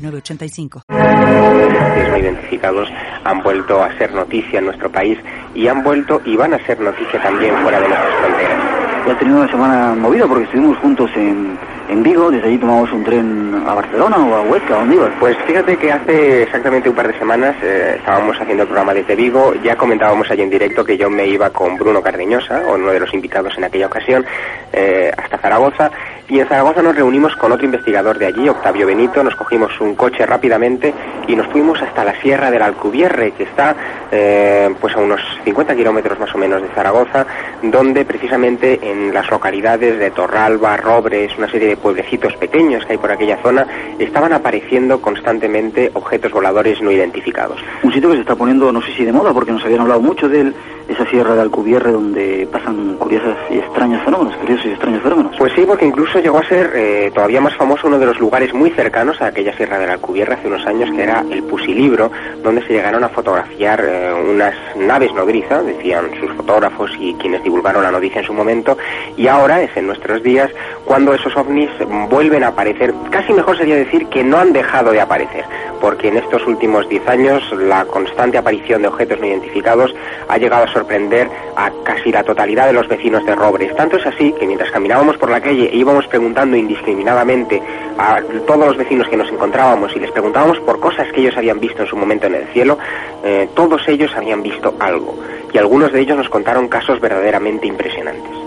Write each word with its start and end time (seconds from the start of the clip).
985. 0.00 0.82
no 0.88 2.18
identificados 2.18 2.88
han 3.24 3.42
vuelto 3.42 3.82
a 3.82 3.96
ser 3.98 4.12
noticia 4.12 4.58
en 4.58 4.66
nuestro 4.66 4.90
país 4.90 5.18
y 5.54 5.68
han 5.68 5.82
vuelto 5.82 6.20
y 6.24 6.36
van 6.36 6.54
a 6.54 6.66
ser 6.66 6.80
noticia 6.80 7.22
también 7.22 7.54
fuera 7.62 7.80
de 7.80 7.88
nuestras 7.88 8.14
fronteras. 8.20 8.58
Ya 9.06 9.12
ha 9.12 9.18
tenido 9.18 9.38
una 9.38 9.50
semana 9.50 9.94
movida 9.94 10.26
porque 10.26 10.44
estuvimos 10.44 10.76
juntos 10.78 11.10
en, 11.16 11.58
en 11.90 12.04
Vigo, 12.04 12.30
desde 12.30 12.46
allí 12.46 12.58
tomamos 12.58 12.92
un 12.92 13.02
tren 13.02 13.64
a 13.66 13.74
Barcelona 13.74 14.16
o 14.18 14.34
a 14.36 14.42
Huesca, 14.42 14.74
¿a 14.74 14.78
dónde 14.78 14.94
ibas? 14.94 15.10
Pues 15.18 15.36
fíjate 15.44 15.76
que 15.76 15.90
hace 15.90 16.44
exactamente 16.44 16.88
un 16.88 16.94
par 16.94 17.08
de 17.08 17.18
semanas 17.18 17.56
eh, 17.62 17.96
estábamos 17.98 18.40
haciendo 18.40 18.62
el 18.62 18.68
programa 18.68 18.94
desde 18.94 19.16
Vigo, 19.16 19.54
ya 19.62 19.74
comentábamos 19.76 20.30
allí 20.30 20.42
en 20.42 20.50
directo 20.50 20.84
que 20.84 20.96
yo 20.96 21.10
me 21.10 21.26
iba 21.26 21.50
con 21.50 21.76
Bruno 21.76 22.00
Cardeñosa, 22.00 22.62
uno 22.72 22.92
de 22.92 23.00
los 23.00 23.12
invitados 23.12 23.58
en 23.58 23.64
aquella 23.64 23.86
ocasión, 23.86 24.24
eh, 24.72 25.10
hasta 25.16 25.38
Zaragoza, 25.38 25.90
y 26.28 26.38
en 26.38 26.46
Zaragoza 26.46 26.80
nos 26.80 26.94
reunimos 26.94 27.34
con 27.34 27.50
otro 27.50 27.64
investigador 27.64 28.16
de 28.16 28.26
allí, 28.26 28.48
Octavio 28.48 28.86
Benito, 28.86 29.24
nos 29.24 29.34
cogimos 29.34 29.80
un 29.80 29.96
coche 29.96 30.24
rápidamente 30.24 30.94
y 31.26 31.34
nos 31.34 31.48
fuimos 31.48 31.82
hasta 31.82 32.04
la 32.04 32.14
Sierra 32.20 32.52
del 32.52 32.62
Alcubierre, 32.62 33.32
que 33.32 33.42
está 33.42 33.74
eh, 34.12 34.72
pues 34.80 34.94
a 34.94 35.00
unos 35.00 35.20
50 35.44 35.74
kilómetros 35.74 36.20
más 36.20 36.32
o 36.32 36.38
menos 36.38 36.62
de 36.62 36.68
Zaragoza, 36.68 37.26
donde 37.62 38.04
precisamente 38.04 38.78
en 38.80 39.12
las 39.12 39.28
localidades 39.28 39.98
de 39.98 40.12
Torralba, 40.12 40.76
Robres, 40.76 41.36
una 41.36 41.50
serie 41.50 41.66
de 41.66 41.79
pueblecitos 41.80 42.34
pequeños 42.36 42.84
que 42.84 42.92
hay 42.92 42.98
por 42.98 43.10
aquella 43.10 43.36
zona, 43.42 43.66
estaban 43.98 44.32
apareciendo 44.32 45.00
constantemente 45.00 45.90
objetos 45.94 46.32
voladores 46.32 46.80
no 46.80 46.90
identificados. 46.90 47.60
Un 47.82 47.92
sitio 47.92 48.10
que 48.10 48.16
se 48.16 48.22
está 48.22 48.36
poniendo, 48.36 48.72
no 48.72 48.82
sé 48.82 48.92
si 48.94 49.04
de 49.04 49.12
moda, 49.12 49.32
porque 49.32 49.52
nos 49.52 49.64
habían 49.64 49.80
hablado 49.80 50.00
mucho 50.00 50.28
de 50.28 50.40
él, 50.40 50.54
esa 50.90 51.06
Sierra 51.06 51.30
del 51.30 51.40
Alcubierre 51.40 51.92
donde 51.92 52.48
pasan 52.50 52.96
curiosas 52.96 53.36
y 53.48 53.58
extraños 53.58 54.02
fenómenos, 54.04 54.36
curiosos 54.36 54.66
y 54.66 54.70
extraños 54.70 55.02
fenómenos. 55.02 55.36
Pues 55.38 55.52
sí, 55.54 55.62
porque 55.66 55.86
incluso 55.86 56.18
llegó 56.18 56.38
a 56.38 56.48
ser 56.48 56.72
eh, 56.74 57.10
todavía 57.14 57.40
más 57.40 57.54
famoso 57.54 57.86
uno 57.86 57.98
de 57.98 58.06
los 58.06 58.18
lugares 58.18 58.52
muy 58.52 58.70
cercanos 58.70 59.20
a 59.22 59.26
aquella 59.26 59.56
Sierra 59.56 59.78
de 59.78 59.86
la 59.86 59.92
Alcubierra 59.94 60.34
hace 60.34 60.48
unos 60.48 60.66
años, 60.66 60.90
que 60.90 61.02
era 61.02 61.24
el 61.30 61.44
Pusilibro, 61.44 62.10
donde 62.42 62.62
se 62.66 62.72
llegaron 62.72 63.04
a 63.04 63.08
fotografiar 63.08 63.84
eh, 63.84 64.12
unas 64.30 64.54
naves 64.76 65.12
nodriza, 65.14 65.62
decían 65.62 66.10
sus 66.18 66.32
fotógrafos 66.32 66.90
y 66.98 67.14
quienes 67.14 67.42
divulgaron 67.44 67.82
la 67.84 67.92
noticia 67.92 68.20
en 68.20 68.26
su 68.26 68.34
momento, 68.34 68.76
y 69.16 69.28
ahora 69.28 69.62
es 69.62 69.76
en 69.76 69.86
nuestros 69.86 70.22
días 70.22 70.50
cuando 70.84 71.14
esos 71.14 71.36
ovnis 71.36 71.69
vuelven 72.08 72.44
a 72.44 72.48
aparecer. 72.48 72.92
Casi 73.10 73.32
mejor 73.32 73.56
sería 73.56 73.76
decir 73.76 74.06
que 74.06 74.22
no 74.22 74.38
han 74.38 74.52
dejado 74.52 74.92
de 74.92 75.00
aparecer, 75.00 75.44
porque 75.80 76.08
en 76.08 76.16
estos 76.16 76.46
últimos 76.46 76.88
10 76.88 77.08
años 77.08 77.52
la 77.52 77.84
constante 77.84 78.38
aparición 78.38 78.82
de 78.82 78.88
objetos 78.88 79.18
no 79.20 79.26
identificados 79.26 79.94
ha 80.28 80.38
llegado 80.38 80.64
a 80.64 80.72
sorprender 80.72 81.28
a 81.56 81.70
casi 81.84 82.12
la 82.12 82.22
totalidad 82.22 82.66
de 82.66 82.72
los 82.72 82.88
vecinos 82.88 83.24
de 83.24 83.34
Robres. 83.34 83.74
Tanto 83.76 83.96
es 83.96 84.06
así 84.06 84.32
que 84.32 84.46
mientras 84.46 84.70
caminábamos 84.70 85.16
por 85.16 85.30
la 85.30 85.40
calle 85.40 85.70
e 85.72 85.76
íbamos 85.76 86.06
preguntando 86.06 86.56
indiscriminadamente 86.56 87.62
a 87.98 88.20
todos 88.46 88.66
los 88.66 88.76
vecinos 88.76 89.08
que 89.08 89.16
nos 89.16 89.30
encontrábamos 89.30 89.94
y 89.94 90.00
les 90.00 90.10
preguntábamos 90.10 90.58
por 90.60 90.80
cosas 90.80 91.10
que 91.12 91.20
ellos 91.20 91.36
habían 91.36 91.60
visto 91.60 91.82
en 91.82 91.88
su 91.88 91.96
momento 91.96 92.26
en 92.26 92.34
el 92.34 92.46
cielo, 92.48 92.78
eh, 93.22 93.48
todos 93.54 93.86
ellos 93.88 94.10
habían 94.16 94.42
visto 94.42 94.74
algo. 94.78 95.16
Y 95.52 95.58
algunos 95.58 95.92
de 95.92 96.00
ellos 96.00 96.16
nos 96.16 96.28
contaron 96.28 96.68
casos 96.68 97.00
verdaderamente 97.00 97.66
impresionantes. 97.66 98.39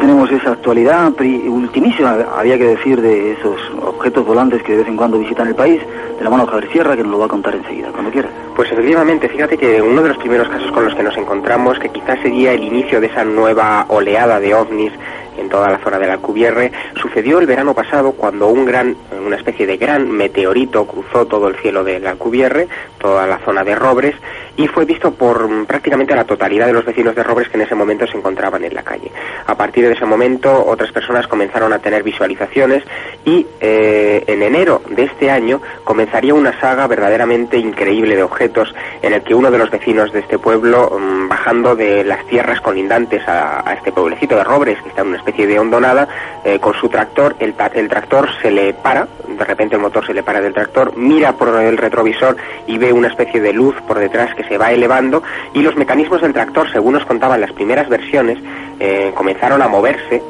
Tenemos 0.00 0.30
esa 0.32 0.52
actualidad 0.52 1.12
ultimísima, 1.46 2.16
había 2.36 2.58
que 2.58 2.76
decir, 2.76 3.00
de 3.00 3.32
esos 3.32 3.60
objetos 3.82 4.26
volantes 4.26 4.62
que 4.62 4.72
de 4.72 4.78
vez 4.78 4.88
en 4.88 4.96
cuando 4.96 5.18
visitan 5.18 5.46
el 5.48 5.54
país, 5.54 5.80
de 6.18 6.24
la 6.24 6.30
mano 6.30 6.46
de 6.46 6.52
Javier 6.52 6.72
Sierra, 6.72 6.96
que 6.96 7.02
nos 7.02 7.12
lo 7.12 7.18
va 7.18 7.26
a 7.26 7.28
contar 7.28 7.54
enseguida, 7.54 7.90
cuando 7.92 8.10
quiera. 8.10 8.28
Pues 8.60 8.72
efectivamente, 8.72 9.26
fíjate 9.26 9.56
que 9.56 9.80
uno 9.80 10.02
de 10.02 10.10
los 10.10 10.18
primeros 10.18 10.46
casos 10.46 10.70
con 10.70 10.84
los 10.84 10.94
que 10.94 11.02
nos 11.02 11.16
encontramos, 11.16 11.78
que 11.78 11.88
quizás 11.88 12.20
sería 12.20 12.52
el 12.52 12.62
inicio 12.62 13.00
de 13.00 13.06
esa 13.06 13.24
nueva 13.24 13.86
oleada 13.88 14.38
de 14.38 14.52
ovnis 14.52 14.92
en 15.38 15.48
toda 15.48 15.70
la 15.70 15.78
zona 15.78 15.98
del 15.98 16.10
Alcubierre, 16.10 16.70
sucedió 17.00 17.38
el 17.38 17.46
verano 17.46 17.72
pasado 17.72 18.12
cuando 18.12 18.48
un 18.48 18.66
gran, 18.66 18.94
una 19.24 19.36
especie 19.36 19.66
de 19.66 19.78
gran 19.78 20.10
meteorito 20.10 20.86
cruzó 20.86 21.26
todo 21.26 21.48
el 21.48 21.56
cielo 21.56 21.82
del 21.82 22.06
Alcubierre, 22.06 22.68
toda 22.98 23.26
la 23.26 23.38
zona 23.38 23.64
de 23.64 23.74
Robres, 23.74 24.14
y 24.58 24.68
fue 24.68 24.84
visto 24.84 25.12
por 25.12 25.48
prácticamente 25.64 26.14
la 26.14 26.24
totalidad 26.24 26.66
de 26.66 26.74
los 26.74 26.84
vecinos 26.84 27.14
de 27.14 27.22
Robres 27.22 27.48
que 27.48 27.56
en 27.56 27.62
ese 27.62 27.74
momento 27.74 28.06
se 28.06 28.18
encontraban 28.18 28.62
en 28.62 28.74
la 28.74 28.82
calle. 28.82 29.10
A 29.46 29.54
partir 29.54 29.86
de 29.86 29.94
ese 29.94 30.04
momento, 30.04 30.66
otras 30.66 30.92
personas 30.92 31.26
comenzaron 31.26 31.72
a 31.72 31.78
tener 31.78 32.02
visualizaciones 32.02 32.84
y 33.24 33.46
eh, 33.60 34.22
en 34.26 34.42
enero 34.42 34.82
de 34.90 35.04
este 35.04 35.30
año 35.30 35.62
comenzaría 35.84 36.34
una 36.34 36.58
saga 36.60 36.86
verdaderamente 36.86 37.56
increíble 37.56 38.16
de 38.16 38.22
objetos 38.22 38.49
en 39.02 39.12
el 39.12 39.22
que 39.22 39.34
uno 39.34 39.50
de 39.50 39.58
los 39.58 39.70
vecinos 39.70 40.12
de 40.12 40.20
este 40.20 40.38
pueblo, 40.38 40.98
mm, 40.98 41.28
bajando 41.28 41.76
de 41.76 42.04
las 42.04 42.24
tierras 42.26 42.60
colindantes 42.60 43.22
a, 43.26 43.72
este 43.74 43.92
pueblecito 43.92 44.36
de 44.36 44.44
Robres, 44.44 44.80
que 44.82 44.88
está 44.88 45.02
en 45.02 45.08
una 45.08 45.18
especie 45.18 45.46
de 45.46 45.58
hondonada, 45.58 46.08
eh, 46.44 46.58
con 46.58 46.74
su 46.74 46.88
tractor, 46.88 47.36
el, 47.38 47.54
el 47.74 47.88
tractor 47.88 48.28
se 48.42 48.50
le 48.50 48.74
para, 48.74 49.06
de 49.28 49.44
repente 49.44 49.76
el 49.76 49.80
motor 49.80 50.04
se 50.06 50.14
le 50.14 50.22
para 50.22 50.40
del 50.40 50.52
tractor, 50.52 50.96
mira 50.96 51.32
por 51.32 51.48
el 51.48 51.76
retrovisor 51.76 52.36
y 52.66 52.78
ve 52.78 52.92
una 52.92 53.08
especie 53.08 53.40
de 53.40 53.52
luz 53.52 53.74
por 53.86 53.98
detrás 53.98 54.34
que 54.34 54.44
se 54.44 54.58
va 54.58 54.72
elevando 54.72 55.22
y 55.54 55.62
los 55.62 55.76
mecanismos 55.76 56.20
del 56.20 56.32
tractor, 56.32 56.70
según 56.70 56.94
nos 56.94 57.04
contaban 57.04 57.40
las 57.40 57.52
primeras 57.52 57.88
versiones, 57.88 58.38
eh, 58.78 59.12
comenzaron 59.14 59.62
a 59.62 59.68
moverse 59.68 60.22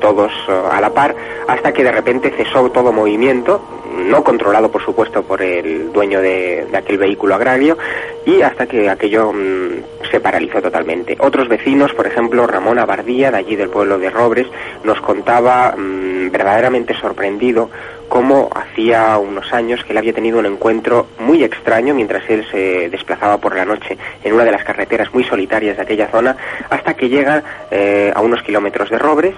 todos 0.00 0.32
eh, 0.48 0.62
a 0.70 0.80
la 0.80 0.90
par 0.90 1.14
hasta 1.48 1.72
que 1.72 1.84
de 1.84 1.92
repente 1.92 2.30
cesó 2.30 2.70
todo 2.70 2.92
movimiento 2.92 3.60
no 3.90 4.24
controlado 4.24 4.70
por 4.70 4.84
supuesto 4.84 5.22
por 5.22 5.42
el 5.42 5.92
dueño 5.92 6.20
de, 6.20 6.66
aquel 6.72 6.98
vehículo 6.98 7.34
agrario 7.34 7.76
y 8.24 8.42
hasta 8.42 8.66
que 8.66 8.88
aquello 8.88 9.32
mm, 9.32 10.08
se 10.10 10.20
paralizó 10.20 10.60
totalmente. 10.60 11.16
Otros 11.18 11.48
vecinos, 11.48 11.92
por 11.94 12.06
ejemplo 12.06 12.46
Ramón 12.46 12.78
Abardía, 12.78 13.30
de 13.30 13.38
allí 13.38 13.56
del 13.56 13.68
pueblo 13.68 13.98
de 13.98 14.10
Robres, 14.10 14.46
nos 14.84 15.00
contaba 15.00 15.74
mm, 15.76 16.30
verdaderamente 16.30 16.94
sorprendido 16.94 17.70
cómo 18.08 18.50
hacía 18.54 19.16
unos 19.18 19.52
años 19.52 19.84
que 19.84 19.92
él 19.92 19.98
había 19.98 20.12
tenido 20.12 20.38
un 20.38 20.46
encuentro 20.46 21.06
muy 21.18 21.44
extraño 21.44 21.94
mientras 21.94 22.28
él 22.28 22.44
se 22.50 22.90
desplazaba 22.90 23.38
por 23.38 23.54
la 23.54 23.64
noche 23.64 23.96
en 24.24 24.32
una 24.32 24.44
de 24.44 24.52
las 24.52 24.64
carreteras 24.64 25.12
muy 25.14 25.24
solitarias 25.24 25.76
de 25.76 25.82
aquella 25.82 26.08
zona, 26.08 26.36
hasta 26.68 26.94
que 26.94 27.08
llega 27.08 27.42
eh, 27.70 28.12
a 28.14 28.20
unos 28.20 28.42
kilómetros 28.42 28.90
de 28.90 28.98
Robres, 28.98 29.34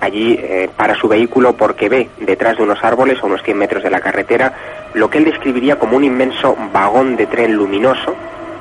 allí 0.00 0.38
eh, 0.40 0.68
para 0.76 0.94
su 0.94 1.08
vehículo 1.08 1.56
porque 1.56 1.88
ve 1.88 2.08
detrás 2.20 2.56
de 2.56 2.62
unos 2.62 2.82
árboles 2.82 3.18
a 3.22 3.26
unos 3.26 3.42
100 3.42 3.58
metros 3.58 3.82
de 3.82 3.90
la 3.90 4.00
carretera 4.00 4.54
lo 4.94 5.10
que 5.10 5.18
él 5.18 5.24
describiría 5.24 5.78
como 5.78 5.96
un 5.96 6.04
inmenso 6.04 6.56
vagón 6.72 7.16
de 7.16 7.26
tren 7.26 7.54
luminoso 7.54 8.14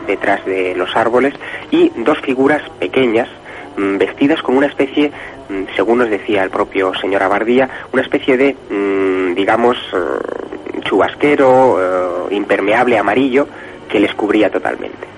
detrás 0.06 0.46
de 0.46 0.76
los 0.76 0.96
árboles 0.96 1.34
y 1.72 1.92
dos 1.98 2.20
figuras 2.20 2.62
pequeñas 2.80 3.30
mm, 3.78 3.98
vestidas 3.98 4.42
con 4.42 4.58
una 4.58 4.68
especie, 4.68 5.12
mm, 5.50 5.76
según 5.76 6.00
nos 6.00 6.10
decía 6.10 6.44
el 6.44 6.50
propio 6.50 6.94
señor 6.96 7.24
Abardía, 7.24 7.70
una 7.92 8.02
especie 8.02 8.38
de, 8.38 8.56
mm, 8.70 9.34
digamos, 9.34 9.78
eh, 9.94 10.82
chubasquero, 10.82 12.28
eh, 12.30 12.36
impermeable 12.36 12.98
amarillo 12.98 13.48
que 13.90 14.00
les 14.00 14.14
cubría 14.14 14.50
totalmente. 14.50 15.15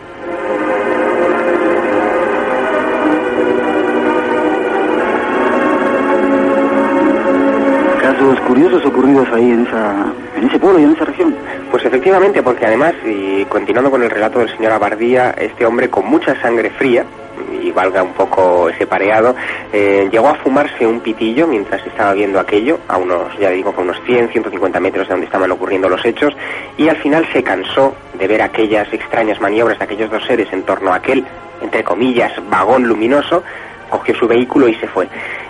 Curiosos 8.47 8.85
ocurridos 8.85 9.27
ahí 9.33 9.51
en, 9.51 9.65
esa, 9.65 10.05
ese 10.41 10.59
pueblo 10.59 10.79
y 10.79 10.83
en 10.83 10.91
esa 10.91 11.05
región. 11.05 11.35
Pues 11.71 11.85
efectivamente, 11.85 12.41
porque 12.41 12.65
además, 12.65 12.93
y 13.05 13.45
continuando 13.45 13.91
con 13.91 14.03
el 14.03 14.09
relato 14.09 14.39
del 14.39 14.49
señor 14.49 14.71
Abardía, 14.71 15.31
este 15.31 15.65
hombre 15.65 15.89
con 15.89 16.05
mucha 16.05 16.39
sangre 16.41 16.69
fría, 16.71 17.05
y 17.61 17.71
valga 17.71 18.01
un 18.03 18.13
poco 18.13 18.69
ese 18.69 18.87
pareado, 18.87 19.35
eh, 19.71 20.07
llegó 20.11 20.29
a 20.29 20.35
fumarse 20.35 20.85
un 20.85 20.99
pitillo 21.01 21.47
mientras 21.47 21.85
estaba 21.85 22.13
viendo 22.13 22.39
aquello, 22.39 22.79
a 22.87 22.97
unos, 22.97 23.37
ya 23.39 23.49
digo, 23.49 23.73
con 23.73 23.85
unos 23.85 24.01
100, 24.05 24.29
150 24.29 24.79
metros 24.79 25.07
de 25.07 25.13
donde 25.13 25.25
estaban 25.25 25.51
ocurriendo 25.51 25.89
los 25.89 26.03
hechos, 26.05 26.35
y 26.77 26.87
al 26.87 26.97
final 26.97 27.27
se 27.31 27.43
cansó 27.43 27.95
de 28.17 28.27
ver 28.27 28.41
aquellas 28.41 28.91
extrañas 28.93 29.39
maniobras 29.39 29.77
de 29.77 29.85
aquellos 29.85 30.09
dos 30.09 30.25
seres 30.25 30.51
en 30.51 30.63
torno 30.63 30.91
a 30.91 30.95
aquel, 30.95 31.25
entre 31.61 31.83
comillas, 31.83 32.33
vagón 32.49 32.87
luminoso, 32.87 33.43
cogió 33.89 34.15
su 34.15 34.27
vehículo 34.27 34.67
y 34.67 34.75
se 34.75 34.87
fue. 34.87 35.07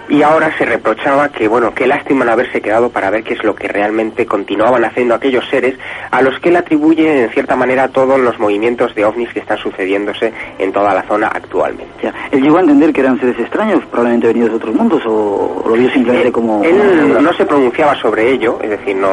Y 0.09 0.21
ahora 0.21 0.56
se 0.57 0.65
reprochaba 0.65 1.30
que, 1.30 1.48
bueno, 1.48 1.74
qué 1.74 1.88
lástima 1.88 2.25
no 2.25 2.31
haberse 2.31 2.62
quedado 2.62 2.89
para 2.89 3.09
ver 3.09 3.24
qué 3.24 3.33
es 3.33 3.44
lo 3.44 3.56
que 3.56 3.68
realmente 3.68 4.25
continuaban 4.25 4.86
haciendo 4.86 5.15
aquellos 5.15 5.48
seres 5.50 5.75
a 6.12 6.21
los 6.21 6.39
que 6.39 6.50
él 6.50 6.56
atribuye, 6.56 7.24
en 7.24 7.30
cierta 7.30 7.56
manera, 7.56 7.88
todos 7.89 8.19
los 8.19 8.39
movimientos 8.39 8.95
de 8.95 9.06
ovnis 9.06 9.31
que 9.33 9.39
están 9.39 9.57
sucediéndose 9.57 10.33
en 10.59 10.71
toda 10.71 10.94
la 10.94 11.04
zona 11.04 11.27
actualmente. 11.27 11.94
Ya. 12.01 12.13
¿Él 12.31 12.42
llegó 12.42 12.57
a 12.57 12.62
entender 12.62 12.94
que 12.94 13.01
eran 13.01 13.19
seres 13.19 13.39
extraños, 13.39 13.83
probablemente 13.86 14.27
venidos 14.27 14.51
de 14.51 14.56
otros 14.56 14.75
mundos, 14.75 15.04
o, 15.06 15.63
lo 15.68 15.74
vio 15.74 15.89
simplemente 15.89 16.27
él, 16.27 16.33
como... 16.33 16.63
Él 16.63 17.21
no 17.21 17.33
se 17.33 17.45
pronunciaba 17.45 17.95
sobre 17.95 18.31
ello, 18.31 18.60
es 18.62 18.69
decir, 18.69 18.95
no 18.95 19.07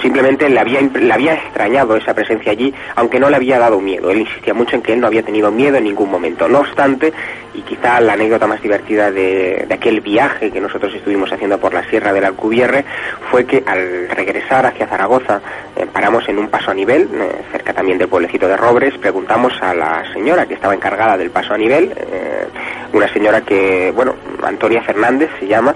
simplemente 0.00 0.48
le 0.48 0.58
había, 0.60 0.80
le 0.80 1.12
había 1.12 1.34
extrañado 1.34 1.96
esa 1.96 2.14
presencia 2.14 2.52
allí, 2.52 2.72
aunque 2.96 3.18
no 3.20 3.30
le 3.30 3.36
había 3.36 3.58
dado 3.58 3.80
miedo. 3.80 4.10
Él 4.10 4.20
insistía 4.20 4.54
mucho 4.54 4.76
en 4.76 4.82
que 4.82 4.92
él 4.92 5.00
no 5.00 5.06
había 5.06 5.22
tenido 5.22 5.50
miedo 5.50 5.76
en 5.76 5.84
ningún 5.84 6.10
momento. 6.10 6.48
No 6.48 6.60
obstante, 6.60 7.12
y 7.54 7.62
quizá 7.62 8.00
la 8.00 8.14
anécdota 8.14 8.46
más 8.46 8.62
divertida 8.62 9.10
de, 9.10 9.64
de 9.66 9.74
aquel 9.74 10.00
viaje 10.00 10.50
que 10.50 10.60
nosotros 10.60 10.94
estuvimos 10.94 11.32
haciendo 11.32 11.58
por 11.58 11.74
la 11.74 11.84
Sierra 11.88 12.12
del 12.12 12.24
Alcubierre 12.24 12.84
fue 13.30 13.44
que 13.44 13.62
al 13.66 14.08
regresar 14.08 14.66
hacia 14.66 14.86
Zaragoza 14.86 15.40
eh, 15.76 15.86
paramos 15.92 16.28
en 16.28 16.38
un 16.38 16.48
paso 16.48 16.70
a 16.70 16.74
nivel, 16.74 17.08
eh, 17.12 17.42
cerca 17.50 17.72
también 17.72 17.98
del 17.98 18.08
pueblecito 18.08 18.48
de 18.48 18.56
Robres, 18.56 18.94
preguntamos 18.98 19.52
a 19.60 19.74
la 19.74 20.04
señora 20.12 20.46
que 20.46 20.54
estaba 20.54 20.74
encargada 20.74 21.16
del 21.16 21.30
paso 21.30 21.54
a 21.54 21.58
nivel, 21.58 21.92
eh, 21.96 22.46
una 22.92 23.12
señora 23.12 23.40
que, 23.40 23.90
bueno, 23.94 24.14
Antonia 24.42 24.82
Fernández 24.82 25.30
se 25.38 25.46
llama, 25.46 25.74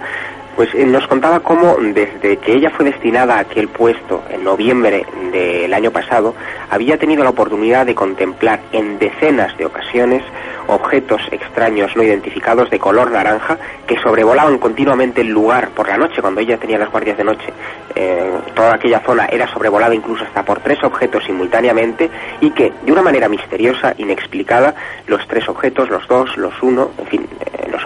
pues 0.57 0.75
eh, 0.75 0.87
nos 0.87 1.07
contaba 1.07 1.41
cómo 1.41 1.77
desde 1.79 2.39
que 2.39 2.55
ella 2.55 2.71
fue 2.71 2.87
destinada 2.87 3.37
a 3.37 3.41
aquel 3.41 3.69
puesto 3.69 4.25
en 4.31 4.43
noviembre 4.43 5.07
del 5.31 5.73
año 5.73 5.91
pasado, 5.91 6.35
había 6.71 6.99
tenido 6.99 7.23
la 7.23 7.31
oportunidad 7.31 7.85
de 7.87 7.95
contemplar 7.95 8.61
en 8.73 8.99
decenas 8.99 9.57
de 9.59 9.67
ocasiones 9.67 10.23
objetos 10.69 11.21
extraños 11.31 11.95
no 11.97 12.03
identificados 12.03 12.71
de 12.71 12.79
color 12.79 13.11
naranja 13.11 13.59
que 13.87 13.99
sobrevolaban 13.99 14.59
continuamente 14.59 15.21
el 15.21 15.29
lugar 15.29 15.69
por 15.71 15.89
la 15.89 15.97
noche, 15.97 16.21
cuando 16.21 16.41
ella 16.41 16.59
tenía 16.59 16.79
las 16.79 16.91
guardias 16.91 17.17
de 17.17 17.25
noche. 17.25 17.53
Eh, 17.95 18.33
toda 18.55 18.75
aquella 18.75 19.01
zona 19.01 19.27
era 19.27 19.47
sobrevolada 19.47 19.95
incluso 19.95 20.25
hasta 20.25 20.45
por 20.45 20.61
tres 20.61 20.83
objetos 20.83 21.25
simultáneamente 21.25 22.11
y 22.41 22.51
que, 22.51 22.73
de 22.83 22.93
una 22.93 23.03
manera 23.03 23.29
misteriosa, 23.29 23.95
inexplicada, 23.99 24.75
los 25.07 25.27
tres 25.29 25.49
objetos, 25.49 25.89
los 25.89 26.07
dos, 26.09 26.37
los 26.37 26.55
uno, 26.63 26.91
en 26.99 27.07
fin, 27.07 27.29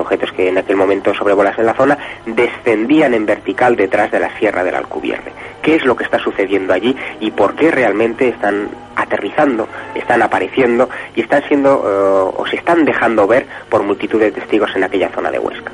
objetos 0.00 0.32
que 0.32 0.48
en 0.48 0.58
aquel 0.58 0.76
momento 0.76 1.14
sobrevolasen 1.14 1.66
la 1.66 1.74
zona, 1.74 1.98
descendían 2.26 3.14
en 3.14 3.26
vertical 3.26 3.76
detrás 3.76 4.10
de 4.10 4.20
la 4.20 4.36
sierra 4.38 4.64
del 4.64 4.74
Alcubierre. 4.74 5.32
¿Qué 5.62 5.76
es 5.76 5.84
lo 5.84 5.94
que 5.94 6.04
está 6.04 6.18
sucediendo 6.18 6.72
allí 6.72 6.96
y 7.20 7.30
por 7.30 7.54
qué 7.54 7.70
realmente 7.70 8.28
están 8.28 8.68
aterrizando, 8.96 9.68
están 9.94 10.22
apareciendo 10.22 10.88
y 11.14 11.20
están 11.22 11.42
siendo 11.48 11.78
uh, 11.78 12.40
o 12.40 12.46
se 12.46 12.56
están 12.56 12.84
dejando 12.84 13.26
ver 13.26 13.46
por 13.68 13.82
multitud 13.82 14.20
de 14.20 14.32
testigos 14.32 14.74
en 14.74 14.84
aquella 14.84 15.08
zona 15.10 15.30
de 15.30 15.38
Huesca. 15.38 15.72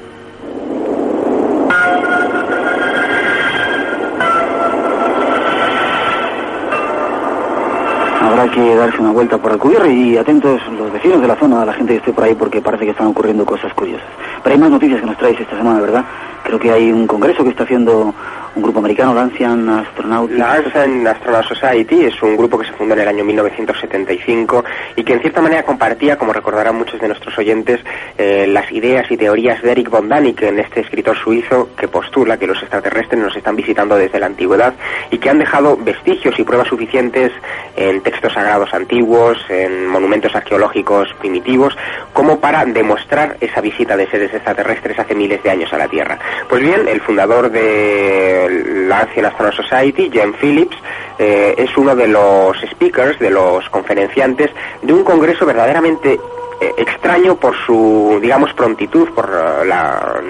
Habrá 8.37 8.53
que 8.53 8.77
darse 8.77 9.01
una 9.01 9.13
vuelta 9.13 9.39
por 9.39 9.51
Alcubierre 9.51 9.91
y 9.91 10.19
atentos 10.19 10.61
los 10.79 10.93
vecinos 10.93 11.23
de 11.23 11.27
la 11.27 11.37
zona, 11.37 11.65
la 11.65 11.73
gente 11.73 11.95
que 11.95 11.99
esté 12.01 12.13
por 12.13 12.25
ahí, 12.25 12.35
porque 12.35 12.61
parece 12.61 12.85
que 12.85 12.91
están 12.91 13.07
ocurriendo 13.07 13.47
cosas 13.47 13.73
curiosas. 13.73 14.07
Pero 14.43 14.55
hay 14.55 14.61
más 14.61 14.71
noticias 14.71 15.01
que 15.01 15.07
nos 15.07 15.17
traéis 15.17 15.41
esta 15.41 15.57
semana, 15.57 15.81
¿verdad? 15.81 16.05
Creo 16.43 16.59
que 16.59 16.71
hay 16.71 16.93
un 16.93 17.07
congreso 17.07 17.43
que 17.43 17.49
está 17.49 17.63
haciendo 17.63 18.15
un 18.57 18.63
grupo 18.63 18.79
americano, 18.79 19.15
la 19.15 19.23
Ancient 19.23 19.69
Astronaut. 19.69 20.31
La 20.31 20.55
Ancient 20.55 21.07
Astronaut 21.07 21.45
Society 21.45 22.07
es 22.07 22.23
un 22.23 22.37
grupo 22.37 22.59
que 22.59 22.67
se 22.67 22.73
fundó 22.73 22.95
en 22.95 23.01
el 23.01 23.09
año 23.09 23.23
1975 23.23 24.65
y 24.97 25.05
que 25.05 25.13
en 25.13 25.21
cierta 25.21 25.43
manera 25.43 25.63
compartía, 25.63 26.17
como 26.17 26.33
recordarán 26.33 26.75
muchos 26.75 26.99
de 26.99 27.09
nuestros 27.09 27.37
oyentes, 27.37 27.81
eh, 28.17 28.47
las 28.49 28.73
ideas 28.73 29.11
y 29.11 29.17
teorías 29.19 29.61
de 29.63 29.73
Eric 29.73 29.91
von 29.91 30.09
Däniken, 30.09 30.59
este 30.59 30.81
escritor 30.81 31.17
suizo 31.19 31.69
que 31.77 31.87
postula 31.87 32.39
que 32.39 32.47
los 32.47 32.61
extraterrestres 32.63 33.21
nos 33.21 33.37
están 33.37 33.57
visitando 33.57 33.97
desde 33.97 34.19
la 34.19 34.27
antigüedad 34.27 34.75
y 35.11 35.19
que 35.19 35.29
han 35.29 35.39
dejado 35.39 35.77
vestigios 35.77 36.39
y 36.39 36.43
pruebas 36.43 36.69
suficientes 36.69 37.33
en 37.77 38.01
textos 38.01 38.33
sagrados 38.33 38.73
antiguos, 38.73 39.39
en 39.51 39.87
monumentos 39.87 40.35
arqueológicos 40.35 41.13
primitivos, 41.19 41.77
como 42.15 42.41
para 42.41 42.65
demostrar 42.65 43.37
esa 43.39 43.61
visita 43.61 43.99
de 43.99 44.09
seres 44.09 44.33
extraterrestres 44.33 44.99
hace 44.99 45.15
miles 45.15 45.43
de 45.43 45.51
años 45.51 45.71
a 45.75 45.79
la 45.79 45.89
Tierra. 45.89 46.19
Pues 46.49 46.63
bien, 46.63 46.89
el 46.89 47.03
fundador 47.03 47.51
de 47.51 48.46
la 48.49 49.01
Ancient 49.01 49.27
Astronaut 49.27 49.55
Society, 49.55 50.11
Jen 50.13 50.35
Phillips, 50.35 50.77
eh, 51.19 51.55
es 51.57 51.77
uno 51.77 51.97
de 51.97 52.09
los 52.09 52.57
speakers, 52.71 53.19
de 53.19 53.31
los 53.31 53.69
conferenciantes 53.71 54.51
de 54.83 54.93
un 54.93 55.05
congreso 55.05 55.47
verdaderamente 55.47 56.19
eh, 56.61 56.75
extraño 56.79 57.37
por 57.37 57.55
su, 57.67 58.19
digamos, 58.21 58.53
prontitud, 58.55 59.11
por 59.11 59.27
uh, 59.27 59.65
la 59.65 60.21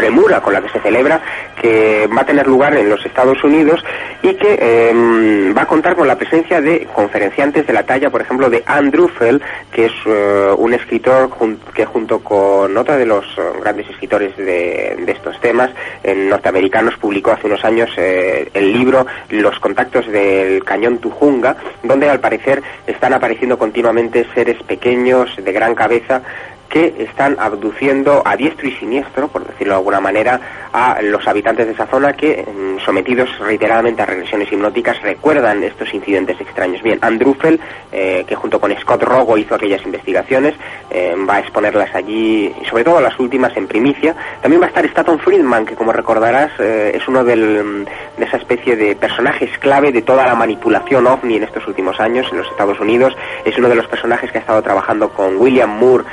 premura 0.00 0.40
con 0.40 0.54
la 0.54 0.62
que 0.62 0.70
se 0.70 0.80
celebra, 0.80 1.20
que 1.60 2.08
va 2.16 2.22
a 2.22 2.24
tener 2.24 2.46
lugar 2.46 2.74
en 2.74 2.88
los 2.88 3.04
Estados 3.04 3.44
Unidos 3.44 3.84
y 4.22 4.32
que 4.32 4.58
eh, 4.58 5.52
va 5.54 5.62
a 5.62 5.66
contar 5.66 5.94
con 5.94 6.08
la 6.08 6.16
presencia 6.16 6.58
de 6.62 6.88
conferenciantes 6.94 7.66
de 7.66 7.72
la 7.74 7.82
talla, 7.82 8.08
por 8.08 8.22
ejemplo, 8.22 8.48
de 8.48 8.62
Andrew 8.64 9.08
Fell, 9.08 9.42
que 9.70 9.86
es 9.86 9.92
uh, 10.06 10.54
un 10.56 10.72
escritor 10.72 11.28
que 11.74 11.84
junto 11.84 12.20
con 12.20 12.74
otro 12.74 12.96
de 12.96 13.04
los 13.04 13.26
uh, 13.36 13.60
grandes 13.60 13.90
escritores 13.90 14.34
de, 14.38 14.96
de 15.04 15.12
estos 15.12 15.38
temas 15.40 15.70
norteamericanos 16.02 16.96
publicó 16.96 17.32
hace 17.32 17.46
unos 17.46 17.62
años 17.64 17.90
eh, 17.98 18.48
el 18.54 18.72
libro 18.72 19.06
Los 19.28 19.58
contactos 19.58 20.06
del 20.06 20.64
cañón 20.64 20.98
Tujunga, 20.98 21.56
donde 21.82 22.08
al 22.08 22.20
parecer 22.20 22.62
están 22.86 23.12
apareciendo 23.12 23.58
continuamente 23.58 24.26
seres 24.34 24.62
pequeños 24.62 25.28
de 25.36 25.52
gran 25.52 25.74
cabeza 25.74 26.22
que 26.70 26.94
están 26.98 27.36
abduciendo 27.38 28.22
a 28.24 28.36
diestro 28.36 28.68
y 28.68 28.72
siniestro, 28.72 29.28
por 29.28 29.44
decirlo 29.44 29.74
de 29.74 29.78
alguna 29.78 30.00
manera, 30.00 30.40
a 30.72 31.02
los 31.02 31.26
habitantes 31.26 31.66
de 31.66 31.72
esa 31.72 31.86
zona 31.86 32.12
que, 32.12 32.46
sometidos 32.84 33.28
reiteradamente 33.40 34.02
a 34.02 34.06
regresiones 34.06 34.50
hipnóticas, 34.50 35.02
recuerdan 35.02 35.62
estos 35.64 35.92
incidentes 35.92 36.40
extraños. 36.40 36.80
Bien, 36.82 36.98
Andrew 37.02 37.34
Fell, 37.34 37.60
eh, 37.90 38.24
que 38.26 38.36
junto 38.36 38.60
con 38.60 38.74
Scott 38.78 39.02
Rogo 39.02 39.36
hizo 39.36 39.56
aquellas 39.56 39.84
investigaciones, 39.84 40.54
eh, 40.90 41.14
va 41.28 41.36
a 41.36 41.40
exponerlas 41.40 41.92
allí, 41.94 42.54
sobre 42.68 42.84
todo 42.84 43.00
las 43.00 43.18
últimas 43.18 43.56
en 43.56 43.66
primicia. 43.66 44.14
También 44.40 44.62
va 44.62 44.66
a 44.66 44.68
estar 44.68 44.84
Staton 44.84 45.18
Friedman, 45.18 45.66
que 45.66 45.74
como 45.74 45.92
recordarás 45.92 46.52
eh, 46.60 46.92
es 46.94 47.06
uno 47.08 47.24
del, 47.24 47.84
de 48.16 48.24
esa 48.24 48.36
especie 48.36 48.76
de 48.76 48.94
personajes 48.94 49.50
clave 49.58 49.90
de 49.90 50.02
toda 50.02 50.24
la 50.24 50.36
manipulación 50.36 51.06
ovni 51.08 51.36
en 51.36 51.42
estos 51.42 51.66
últimos 51.66 51.98
años 51.98 52.28
en 52.30 52.38
los 52.38 52.46
Estados 52.48 52.78
Unidos. 52.78 53.16
Es 53.44 53.58
uno 53.58 53.68
de 53.68 53.74
los 53.74 53.88
personajes 53.88 54.30
que 54.30 54.38
ha 54.38 54.40
estado 54.40 54.62
trabajando 54.62 55.08
con 55.08 55.36
William 55.36 55.70
Moore 55.70 56.04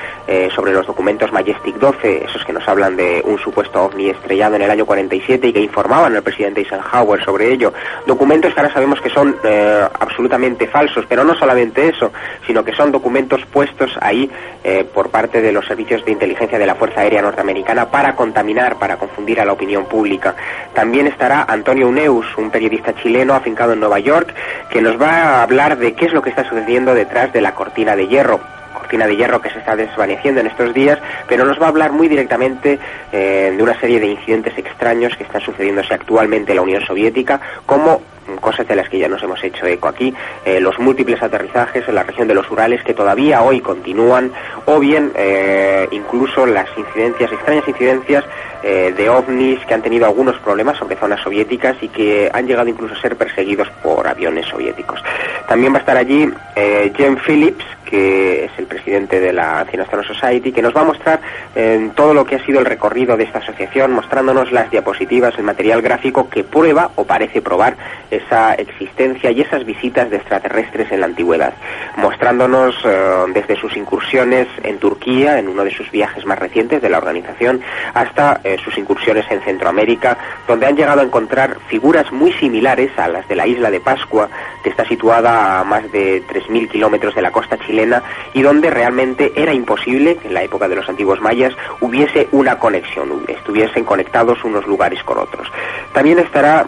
sobre 0.52 0.74
los 0.74 0.86
documentos 0.86 1.32
Majestic 1.32 1.76
12, 1.76 2.26
esos 2.26 2.44
que 2.46 2.54
nos 2.54 2.68
hablan 2.68 2.96
de 2.96 3.22
un 3.26 3.38
supuesto 3.40 3.84
ovni 3.84 4.10
estrellado 4.10 4.56
en 4.56 4.62
el 4.62 4.72
año 4.72 4.86
47 4.86 5.48
y 5.48 5.54
que 5.54 5.62
informaban 5.62 6.16
al 6.16 6.24
presidente 6.24 6.62
Eisenhower 6.62 7.24
sobre 7.24 7.52
ello. 7.52 7.74
Documentos 8.06 8.54
que 8.54 8.60
ahora 8.60 8.74
sabemos 8.74 9.02
que 9.02 9.10
son 9.10 9.36
eh, 9.44 9.88
absolutamente 10.00 10.68
falsos, 10.68 11.06
pero 11.08 11.24
no 11.24 11.36
solamente 11.36 11.90
eso, 11.90 12.12
sino 12.46 12.64
que 12.64 12.74
son 12.74 12.92
documentos 12.92 13.46
puestos 13.46 13.98
ahí 14.02 14.30
eh, 14.64 14.86
por 14.94 15.10
parte 15.10 15.42
de 15.42 15.52
los 15.52 15.66
servicios 15.66 16.04
de 16.06 16.12
inteligencia 16.12 16.60
de 16.60 16.66
la 16.66 16.76
Fuerza 16.76 17.02
Aérea 17.02 17.22
Norteamericana 17.22 17.90
para 17.90 18.16
contaminar, 18.16 18.78
para 18.78 18.98
confundir 18.98 19.40
a 19.42 19.46
la 19.46 19.54
opinión 19.54 19.86
pública. 19.86 20.36
También 20.74 21.08
estará 21.08 21.44
Antonio 21.44 21.88
Uneus, 21.88 22.26
un 22.38 22.50
periodista 22.50 22.94
chileno 22.96 23.34
afincado 23.34 23.74
en 23.74 23.80
Nueva 23.80 24.00
York, 24.00 24.34
que 24.70 24.82
nos 24.82 25.02
va 25.02 25.10
a 25.10 25.44
hablar 25.44 25.78
de 25.78 25.94
qué 25.94 26.06
es 26.06 26.14
lo 26.14 26.22
que 26.22 26.30
está 26.30 26.44
sucediendo 26.44 26.94
detrás 26.94 27.32
de 27.34 27.42
la 27.42 27.54
cortina 27.56 27.96
de 27.96 28.08
hierro 28.08 28.40
cortina 28.88 29.06
de 29.06 29.18
hierro 29.18 29.42
que 29.42 29.50
se 29.50 29.60
está 29.60 29.76
desvaneciendo 29.76 30.40
en 30.40 30.48
estos 30.48 30.74
días, 30.74 30.98
pero 31.28 31.44
nos 31.44 31.60
va 31.62 31.66
a 31.66 31.70
hablar 31.70 31.92
muy 31.92 32.08
directamente 32.08 32.80
eh, 33.12 33.54
de 33.56 33.62
una 33.62 33.78
serie 33.82 34.00
de 34.00 34.08
incidentes 34.08 34.58
extraños 34.58 35.14
que 35.18 35.24
están 35.24 35.42
sucediéndose 35.42 35.94
actualmente 35.94 36.54
en 36.54 36.56
la 36.56 36.62
Unión 36.62 36.82
Soviética, 36.86 37.42
como 37.66 38.02
cosas 38.40 38.66
de 38.66 38.78
las 38.78 38.88
que 38.88 38.98
ya 38.98 39.10
nos 39.10 39.22
hemos 39.24 39.44
hecho 39.44 39.66
eco 39.66 39.90
aquí, 39.90 40.14
eh, 40.46 40.62
los 40.62 40.80
múltiples 40.80 41.22
aterrizajes 41.22 41.86
en 41.88 41.96
la 41.96 42.04
región 42.04 42.30
de 42.30 42.34
los 42.34 42.50
Urales 42.50 42.82
que 42.84 42.94
todavía 42.94 43.42
hoy 43.42 43.60
continúan, 43.60 44.32
o 44.66 44.80
bien 44.80 45.12
eh, 45.16 45.86
incluso 45.92 46.46
las 46.46 46.70
incidencias, 46.78 47.30
extrañas 47.30 47.68
incidencias 47.68 48.24
de 48.64 49.10
ovnis 49.10 49.64
que 49.66 49.74
han 49.76 49.82
tenido 49.82 50.06
algunos 50.06 50.36
problemas 50.40 50.78
sobre 50.78 50.98
zonas 50.98 51.22
soviéticas 51.22 51.78
y 51.80 51.88
que 51.88 52.30
han 52.34 52.48
llegado 52.48 52.68
incluso 52.68 52.96
a 52.96 53.02
ser 53.02 53.16
perseguidos 53.16 53.70
por 53.82 54.06
aviones 54.06 54.46
soviéticos. 54.48 55.02
También 55.48 55.72
va 55.72 55.78
a 55.78 55.80
estar 55.82 55.96
allí 55.96 56.30
Jen 56.56 57.18
Phillips, 57.26 57.64
que 57.90 58.46
es 58.46 58.52
el 58.58 58.66
de 58.86 59.34
la 59.34 59.60
Ancient 59.60 59.88
Society, 60.06 60.52
que 60.52 60.62
nos 60.62 60.76
va 60.76 60.82
a 60.82 60.86
mostrar 60.86 61.20
eh, 61.56 61.90
todo 61.96 62.14
lo 62.14 62.26
que 62.26 62.36
ha 62.36 62.46
sido 62.46 62.60
el 62.60 62.66
recorrido 62.66 63.18
de 63.18 63.24
esta 63.24 63.40
asociación, 63.40 63.92
mostrándonos 63.92 64.52
las 64.52 64.70
diapositivas, 64.72 65.38
el 65.38 65.44
material 65.44 65.82
gráfico 65.82 66.30
que 66.30 66.44
prueba 66.44 66.92
o 66.96 67.04
parece 67.04 67.42
probar 67.42 67.76
esa 68.12 68.54
existencia 68.54 69.32
y 69.32 69.42
esas 69.42 69.66
visitas 69.66 70.10
de 70.10 70.18
extraterrestres 70.18 70.92
en 70.92 71.02
la 71.02 71.08
antigüedad, 71.08 71.54
mostrándonos 71.98 72.76
eh, 72.86 73.26
desde 73.34 73.56
sus 73.56 73.76
incursiones 73.76 74.48
en 74.64 74.78
Turquía, 74.80 75.40
en 75.40 75.48
uno 75.48 75.64
de 75.64 75.72
sus 75.72 75.90
viajes 75.92 76.26
más 76.26 76.40
recientes 76.40 76.82
de 76.82 76.90
la 76.90 76.98
organización, 76.98 77.62
hasta 77.94 78.42
eh, 78.44 78.58
sus 78.64 78.78
incursiones 78.78 79.26
en 79.30 79.42
Centroamérica, 79.42 80.18
donde 80.48 80.66
han 80.66 80.76
llegado 80.76 81.02
a 81.02 81.04
encontrar 81.04 81.58
figuras 81.68 82.12
muy 82.12 82.32
similares 82.34 82.92
a 82.98 83.08
las 83.08 83.28
de 83.28 83.36
la 83.36 83.48
isla 83.48 83.72
de 83.72 83.80
Pascua, 83.80 84.30
que 84.64 84.70
está 84.70 84.86
situada 84.86 85.60
a 85.60 85.64
más 85.64 85.92
de 85.92 86.24
3.000 86.24 86.70
kilómetros 86.70 87.16
de 87.16 87.22
la 87.22 87.32
costa 87.32 87.58
chilena 87.58 88.02
y 88.34 88.42
donde 88.42 88.67
realmente 88.70 89.34
era 89.36 89.54
imposible 89.54 90.18
que 90.18 90.28
en 90.28 90.34
la 90.34 90.44
época 90.44 90.68
de 90.68 90.76
los 90.76 90.88
antiguos 90.90 91.22
mayas 91.22 91.54
hubiese 91.82 92.28
una 92.32 92.60
conexión, 92.60 93.26
estuviesen 93.28 93.84
conectados 93.84 94.44
unos 94.44 94.66
lugares 94.66 95.04
con 95.04 95.18
otros. 95.18 95.48
También 95.94 96.20
estará 96.20 96.66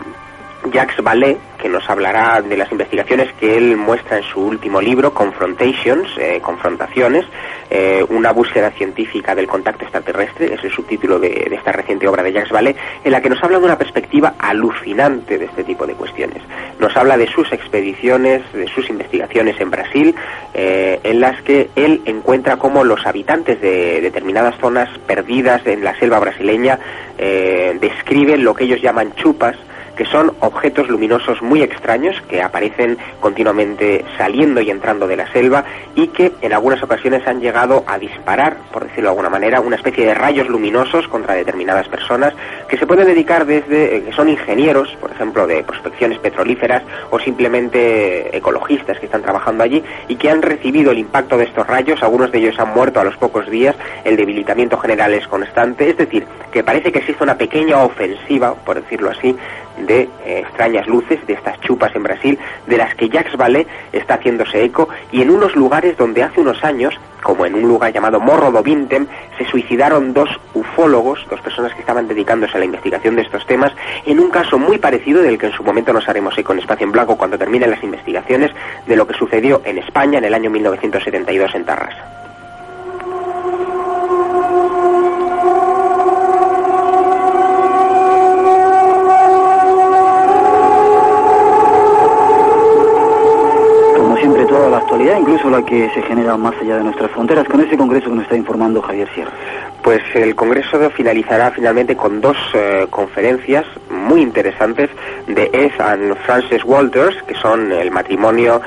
Jacques 0.71 1.01
Vallée, 1.01 1.37
que 1.57 1.69
nos 1.69 1.89
hablará 1.89 2.41
de 2.41 2.57
las 2.57 2.71
investigaciones 2.71 3.31
que 3.33 3.57
él 3.57 3.77
muestra 3.77 4.17
en 4.17 4.23
su 4.23 4.41
último 4.41 4.81
libro, 4.81 5.13
Confrontations, 5.13 6.09
eh, 6.17 6.39
Confrontaciones, 6.41 7.25
eh, 7.69 8.03
una 8.09 8.31
búsqueda 8.31 8.71
científica 8.71 9.35
del 9.35 9.47
contacto 9.47 9.83
extraterrestre, 9.83 10.53
es 10.53 10.63
el 10.63 10.71
subtítulo 10.71 11.19
de, 11.19 11.49
esta 11.51 11.71
reciente 11.71 12.07
obra 12.07 12.23
de 12.23 12.31
Jacques 12.31 12.51
Vallée, 12.51 12.75
en 13.03 13.11
la 13.11 13.21
que 13.21 13.29
nos 13.29 13.43
habla 13.43 13.59
de 13.59 13.65
una 13.65 13.77
perspectiva 13.77 14.33
alucinante 14.39 15.37
de 15.37 15.45
este 15.45 15.63
tipo 15.63 15.85
de 15.85 15.93
cuestiones. 15.93 16.41
Nos 16.79 16.95
habla 16.97 17.17
de 17.17 17.27
sus 17.27 17.51
expediciones, 17.51 18.41
de 18.53 18.67
sus 18.67 18.89
investigaciones 18.89 19.59
en 19.61 19.69
Brasil, 19.69 20.15
eh, 20.53 20.99
en 21.03 21.19
las 21.19 21.41
que 21.43 21.69
él 21.75 22.01
encuentra 22.05 22.57
cómo 22.57 22.83
los 22.83 23.05
habitantes 23.05 23.61
de 23.61 24.01
determinadas 24.01 24.55
zonas 24.59 24.89
perdidas 25.05 25.65
en 25.67 25.83
la 25.83 25.97
selva 25.99 26.19
brasileña 26.19 26.79
describen 27.19 28.45
lo 28.45 28.53
que 28.53 28.63
ellos 28.63 28.81
llaman 28.81 29.13
chupas, 29.15 29.57
que 29.99 30.05
son 30.05 30.31
objetos 30.39 30.87
luminosos 30.87 31.41
muy 31.41 31.61
extraños 31.61 32.15
que 32.29 32.41
aparecen 32.41 32.97
continuamente 33.19 34.05
saliendo 34.17 34.61
y 34.61 34.69
entrando 34.69 35.07
de 35.07 35.17
la 35.17 35.29
selva 35.33 35.65
y 35.93 36.07
que 36.07 36.31
en 36.41 36.53
algunas 36.53 36.81
ocasiones 36.81 37.27
han 37.27 37.41
llegado 37.41 37.83
a 37.85 37.99
disparar, 37.99 38.55
por 38.71 38.83
decirlo 38.85 39.09
de 39.09 39.09
alguna 39.09 39.29
manera, 39.29 39.59
una 39.59 39.75
especie 39.75 40.05
de 40.05 40.13
rayos 40.13 40.47
luminosos 40.47 41.05
contra 41.09 41.33
determinadas 41.33 41.89
personas 41.89 42.33
que 42.69 42.77
se 42.77 42.87
pueden 42.87 43.07
dedicar 43.07 43.45
desde 43.45 43.97
eh, 43.97 44.03
que 44.03 44.13
son 44.13 44.29
ingenieros, 44.29 44.87
por 45.01 45.11
ejemplo, 45.11 45.45
de 45.45 45.63
prospecciones 45.65 46.17
petrolíferas 46.19 46.81
o 47.09 47.19
simplemente 47.19 48.37
ecologistas 48.37 48.99
que 48.99 49.07
están 49.07 49.21
trabajando 49.21 49.65
allí 49.65 49.83
y 50.07 50.15
que 50.15 50.29
han 50.29 50.41
recibido 50.41 50.91
el 50.91 50.99
impacto 50.99 51.37
de 51.37 51.43
estos 51.43 51.67
rayos, 51.67 52.01
algunos 52.03 52.31
de 52.31 52.37
ellos 52.37 52.57
han 52.57 52.73
muerto 52.73 53.01
a 53.01 53.03
los 53.03 53.17
pocos 53.17 53.49
días, 53.49 53.75
el 54.05 54.15
debilitamiento 54.15 54.77
general 54.77 55.13
es 55.13 55.27
constante, 55.27 55.89
es 55.89 55.97
decir, 55.97 56.25
que 56.53 56.63
parece 56.63 56.93
que 56.93 56.99
existe 56.99 57.21
una 57.21 57.37
pequeña 57.37 57.83
ofensiva, 57.83 58.55
por 58.55 58.81
decirlo 58.81 59.09
así, 59.09 59.35
de 59.77 60.09
eh, 60.25 60.39
extrañas 60.39 60.87
luces, 60.87 61.25
de 61.25 61.33
estas 61.33 61.59
chupas 61.61 61.95
en 61.95 62.03
Brasil, 62.03 62.39
de 62.67 62.77
las 62.77 62.95
que 62.95 63.09
Jacques 63.09 63.37
Vallée 63.37 63.67
está 63.91 64.15
haciéndose 64.15 64.63
eco, 64.63 64.89
y 65.11 65.21
en 65.21 65.29
unos 65.29 65.55
lugares 65.55 65.97
donde 65.97 66.23
hace 66.23 66.41
unos 66.41 66.63
años, 66.63 66.99
como 67.23 67.45
en 67.45 67.55
un 67.55 67.63
lugar 67.63 67.91
llamado 67.91 68.19
Morro 68.19 68.51
do 68.51 68.63
Vintem, 68.63 69.07
se 69.37 69.45
suicidaron 69.45 70.13
dos 70.13 70.29
ufólogos, 70.53 71.25
dos 71.29 71.41
personas 71.41 71.73
que 71.73 71.81
estaban 71.81 72.07
dedicándose 72.07 72.55
a 72.55 72.59
la 72.59 72.65
investigación 72.65 73.15
de 73.15 73.23
estos 73.23 73.45
temas, 73.45 73.73
en 74.05 74.19
un 74.19 74.29
caso 74.29 74.57
muy 74.57 74.77
parecido 74.77 75.21
del 75.21 75.37
que 75.37 75.47
en 75.47 75.53
su 75.53 75.63
momento 75.63 75.93
nos 75.93 76.07
haremos 76.07 76.37
eco 76.37 76.53
en 76.53 76.59
Espacio 76.59 76.85
en 76.85 76.91
Blanco 76.91 77.17
cuando 77.17 77.37
terminen 77.37 77.71
las 77.71 77.83
investigaciones 77.83 78.51
de 78.85 78.95
lo 78.95 79.05
que 79.07 79.13
sucedió 79.13 79.61
en 79.65 79.77
España 79.77 80.17
en 80.17 80.25
el 80.25 80.33
año 80.33 80.49
1972 80.49 81.55
en 81.55 81.65
Tarrasa. 81.65 82.28
Actualidad, 94.89 95.19
incluso 95.19 95.51
la 95.51 95.63
que 95.63 95.87
se 95.91 96.01
genera 96.01 96.35
más 96.35 96.55
allá 96.59 96.77
de 96.77 96.83
nuestras 96.85 97.11
fronteras, 97.11 97.47
con 97.47 97.61
ese 97.61 97.77
congreso 97.77 98.09
que 98.09 98.15
nos 98.15 98.23
está 98.23 98.35
informando 98.35 98.81
Javier 98.81 99.07
Sierra. 99.13 99.31
Pues 99.83 100.01
el 100.15 100.33
congreso 100.33 100.89
finalizará 100.89 101.51
finalmente 101.51 101.95
con 101.95 102.19
dos 102.19 102.35
eh, 102.55 102.87
conferencias 102.89 103.65
muy 103.91 104.23
interesantes 104.23 104.89
de 105.27 105.43
Ed 105.53 105.79
and 105.79 106.15
Frances 106.25 106.63
Walters, 106.65 107.21
que 107.27 107.35
son 107.35 107.71
el 107.71 107.91
matrimonio 107.91 108.61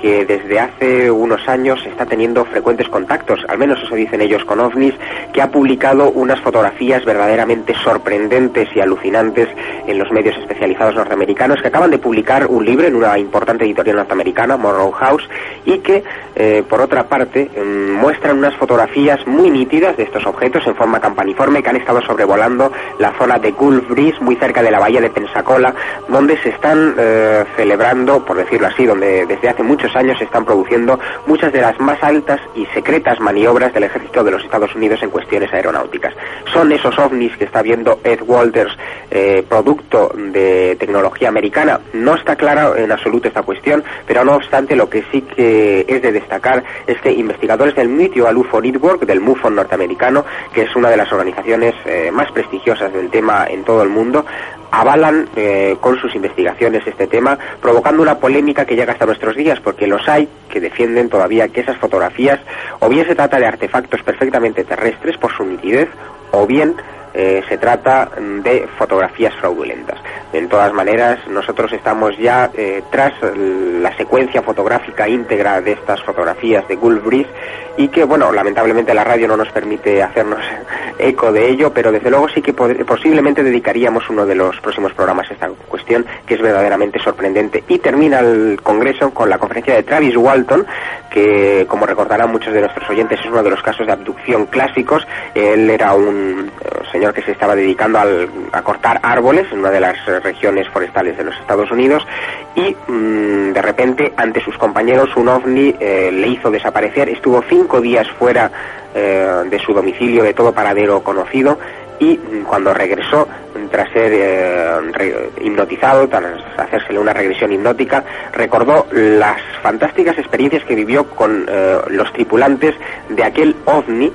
que 0.00 0.24
desde 0.24 0.60
hace 0.60 1.10
unos 1.10 1.46
años 1.48 1.84
está 1.84 2.06
teniendo 2.06 2.44
frecuentes 2.44 2.88
contactos, 2.88 3.40
al 3.48 3.58
menos 3.58 3.82
eso 3.82 3.94
dicen 3.94 4.20
ellos 4.20 4.44
con 4.44 4.60
ovnis, 4.60 4.94
que 5.32 5.42
ha 5.42 5.50
publicado 5.50 6.10
unas 6.10 6.40
fotografías 6.40 7.04
verdaderamente 7.04 7.74
sorprendentes 7.74 8.68
y 8.74 8.80
alucinantes 8.80 9.48
en 9.86 9.98
los 9.98 10.10
medios 10.12 10.36
especializados 10.38 10.94
norteamericanos, 10.94 11.60
que 11.60 11.68
acaban 11.68 11.90
de 11.90 11.98
publicar 11.98 12.46
un 12.46 12.64
libro 12.64 12.86
en 12.86 12.94
una 12.94 13.18
importante 13.18 13.64
editorial 13.64 13.96
norteamericana, 13.96 14.56
Morrow 14.56 14.92
House, 14.92 15.28
y 15.64 15.78
que, 15.78 16.04
eh, 16.34 16.62
por 16.68 16.80
otra 16.80 17.04
parte, 17.08 17.50
mm, 17.50 17.92
muestran 17.92 18.38
unas 18.38 18.54
fotografías 18.56 19.26
muy 19.26 19.50
nítidas 19.50 19.96
de 19.96 20.04
estos 20.04 20.24
objetos 20.26 20.66
en 20.66 20.76
forma 20.76 21.00
campaniforme 21.00 21.62
que 21.62 21.70
han 21.70 21.76
estado 21.76 22.00
sobrevolando 22.02 22.72
la 22.98 23.12
zona 23.18 23.38
de 23.38 23.50
Gulf 23.52 23.88
Breeze, 23.88 24.20
muy 24.20 24.36
cerca 24.36 24.62
de 24.62 24.70
la 24.70 24.78
bahía 24.78 25.00
de 25.00 25.10
Pensacola, 25.10 25.74
donde 26.08 26.36
se 26.38 26.50
están 26.50 26.94
eh, 26.98 27.44
celebrando, 27.56 28.24
por 28.24 28.36
decirlo 28.36 28.68
así, 28.68 28.86
donde 28.86 29.26
desde 29.26 29.48
hace 29.48 29.62
muchos 29.62 29.87
años 29.96 30.20
están 30.20 30.44
produciendo 30.44 30.98
muchas 31.26 31.52
de 31.52 31.60
las 31.60 31.78
más 31.80 32.02
altas 32.02 32.40
y 32.54 32.66
secretas 32.66 33.20
maniobras 33.20 33.72
del 33.72 33.84
ejército 33.84 34.24
de 34.24 34.30
los 34.30 34.44
Estados 34.44 34.74
Unidos 34.74 35.02
en 35.02 35.10
cuestiones 35.10 35.52
aeronáuticas. 35.52 36.14
Son 36.52 36.70
esos 36.72 36.98
ovnis 36.98 37.36
que 37.36 37.44
está 37.44 37.62
viendo 37.62 38.00
Ed 38.04 38.20
Walters, 38.26 38.76
eh, 39.10 39.44
producto 39.48 40.12
de 40.14 40.76
tecnología 40.78 41.28
americana. 41.28 41.80
No 41.92 42.14
está 42.14 42.36
clara 42.36 42.72
en 42.76 42.92
absoluto 42.92 43.28
esta 43.28 43.42
cuestión, 43.42 43.84
pero 44.06 44.24
no 44.24 44.36
obstante 44.36 44.76
lo 44.76 44.88
que 44.88 45.04
sí 45.10 45.22
que 45.22 45.84
es 45.88 46.02
de 46.02 46.12
destacar 46.12 46.62
es 46.86 47.00
que 47.00 47.12
investigadores 47.12 47.74
del 47.74 47.88
Mutual 47.88 48.36
UFO 48.36 48.60
Network, 48.60 49.04
del 49.04 49.20
MUFON 49.20 49.54
norteamericano, 49.54 50.24
que 50.52 50.62
es 50.62 50.76
una 50.76 50.90
de 50.90 50.96
las 50.96 51.12
organizaciones 51.12 51.74
eh, 51.84 52.10
más 52.12 52.30
prestigiosas 52.32 52.92
del 52.92 53.10
tema 53.10 53.46
en 53.48 53.64
todo 53.64 53.82
el 53.82 53.88
mundo, 53.88 54.24
avalan 54.70 55.28
eh, 55.36 55.76
con 55.80 55.98
sus 55.98 56.14
investigaciones 56.14 56.86
este 56.86 57.06
tema, 57.06 57.38
provocando 57.60 58.02
una 58.02 58.18
polémica 58.18 58.64
que 58.64 58.76
llega 58.76 58.92
hasta 58.92 59.06
nuestros 59.06 59.36
días, 59.36 59.60
porque 59.60 59.86
los 59.86 60.08
hay 60.08 60.28
que 60.48 60.60
defienden 60.60 61.08
todavía 61.08 61.48
que 61.48 61.60
esas 61.60 61.76
fotografías 61.78 62.40
o 62.80 62.88
bien 62.88 63.06
se 63.06 63.14
trata 63.14 63.38
de 63.38 63.46
artefactos 63.46 64.02
perfectamente 64.02 64.64
terrestres 64.64 65.16
por 65.16 65.32
su 65.32 65.44
nitidez, 65.44 65.88
o 66.30 66.46
bien 66.46 66.74
eh, 67.20 67.42
se 67.48 67.58
trata 67.58 68.08
de 68.16 68.68
fotografías 68.78 69.34
fraudulentas. 69.34 69.98
De 70.32 70.46
todas 70.46 70.72
maneras, 70.72 71.18
nosotros 71.28 71.72
estamos 71.72 72.16
ya 72.16 72.48
eh, 72.54 72.80
tras 72.92 73.12
la 73.34 73.96
secuencia 73.96 74.40
fotográfica 74.40 75.08
íntegra 75.08 75.60
de 75.60 75.72
estas 75.72 76.00
fotografías 76.04 76.68
de 76.68 76.76
Gulf 76.76 77.04
Breeze 77.04 77.30
y 77.76 77.88
que, 77.88 78.04
bueno, 78.04 78.30
lamentablemente 78.32 78.94
la 78.94 79.02
radio 79.02 79.26
no 79.26 79.36
nos 79.36 79.50
permite 79.50 80.02
hacernos 80.02 80.40
eco 80.98 81.32
de 81.32 81.48
ello, 81.48 81.72
pero 81.72 81.90
desde 81.90 82.10
luego 82.10 82.28
sí 82.28 82.40
que 82.40 82.52
posiblemente 82.52 83.42
dedicaríamos 83.42 84.08
uno 84.10 84.24
de 84.24 84.34
los 84.34 84.60
próximos 84.60 84.92
programas 84.92 85.30
a 85.30 85.34
esta 85.34 85.48
cuestión, 85.68 86.06
que 86.26 86.34
es 86.34 86.40
verdaderamente 86.40 87.00
sorprendente. 87.00 87.64
Y 87.68 87.78
termina 87.78 88.20
el 88.20 88.60
Congreso 88.62 89.10
con 89.10 89.28
la 89.28 89.38
conferencia 89.38 89.74
de 89.74 89.82
Travis 89.82 90.16
Walton, 90.16 90.66
que, 91.10 91.66
como 91.68 91.86
recordarán 91.86 92.30
muchos 92.30 92.52
de 92.52 92.60
nuestros 92.60 92.88
oyentes, 92.90 93.20
es 93.20 93.26
uno 93.26 93.42
de 93.42 93.50
los 93.50 93.62
casos 93.62 93.86
de 93.86 93.92
abducción 93.92 94.46
clásicos. 94.46 95.06
Él 95.34 95.70
era 95.70 95.94
un 95.94 96.50
eh, 96.60 96.68
que 97.12 97.22
se 97.22 97.32
estaba 97.32 97.54
dedicando 97.54 97.98
a 97.98 98.62
cortar 98.62 99.00
árboles 99.02 99.46
en 99.52 99.60
una 99.60 99.70
de 99.70 99.80
las 99.80 100.04
regiones 100.22 100.68
forestales 100.68 101.16
de 101.16 101.24
los 101.24 101.36
Estados 101.36 101.70
Unidos 101.70 102.06
y 102.54 102.76
mm, 102.90 103.52
de 103.52 103.62
repente 103.62 104.12
ante 104.16 104.40
sus 104.40 104.56
compañeros 104.58 105.16
un 105.16 105.28
ovni 105.28 105.74
eh, 105.78 106.10
le 106.12 106.28
hizo 106.28 106.50
desaparecer, 106.50 107.08
estuvo 107.08 107.42
cinco 107.48 107.80
días 107.80 108.08
fuera 108.18 108.50
eh, 108.94 109.42
de 109.48 109.58
su 109.58 109.72
domicilio 109.72 110.22
de 110.22 110.34
todo 110.34 110.52
paradero 110.52 111.02
conocido 111.02 111.58
y 111.98 112.16
mm, 112.16 112.44
cuando 112.44 112.72
regresó 112.74 113.28
tras 113.70 113.90
ser 113.92 114.12
eh, 114.14 115.30
hipnotizado, 115.42 116.08
tras 116.08 116.24
hacérsele 116.56 116.98
una 116.98 117.12
regresión 117.12 117.52
hipnótica, 117.52 118.04
recordó 118.32 118.86
las 118.92 119.40
fantásticas 119.62 120.16
experiencias 120.18 120.64
que 120.64 120.74
vivió 120.74 121.10
con 121.10 121.44
los 121.90 122.12
tripulantes 122.12 122.74
de 123.08 123.24
aquel 123.24 123.56
ovni 123.66 124.12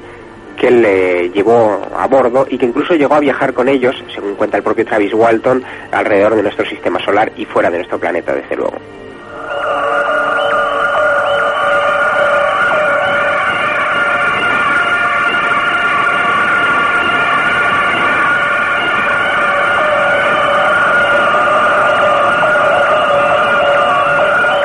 que 0.58 0.72
le 0.72 1.30
llevó 1.30 1.82
a 1.98 2.08
bordo 2.08 2.46
y 2.50 2.58
que 2.58 2.66
incluso 2.66 2.96
llegó 2.96 3.16
a 3.16 3.20
viajar 3.20 3.54
con 3.54 3.68
ellos, 3.68 3.96
según 4.14 4.36
cuenta 4.36 4.58
el 4.58 4.64
propio 4.64 4.86
Travis 4.86 5.14
Walton, 5.14 5.64
alrededor 5.92 6.36
de 6.36 6.44
nuestro 6.44 6.66
sistema 6.66 7.04
solar 7.04 7.32
y 7.36 7.46
fuera 7.46 7.70
de 7.70 7.78
nuestro 7.78 8.00
planeta, 8.00 8.34
desde 8.34 8.56
luego. 8.56 8.78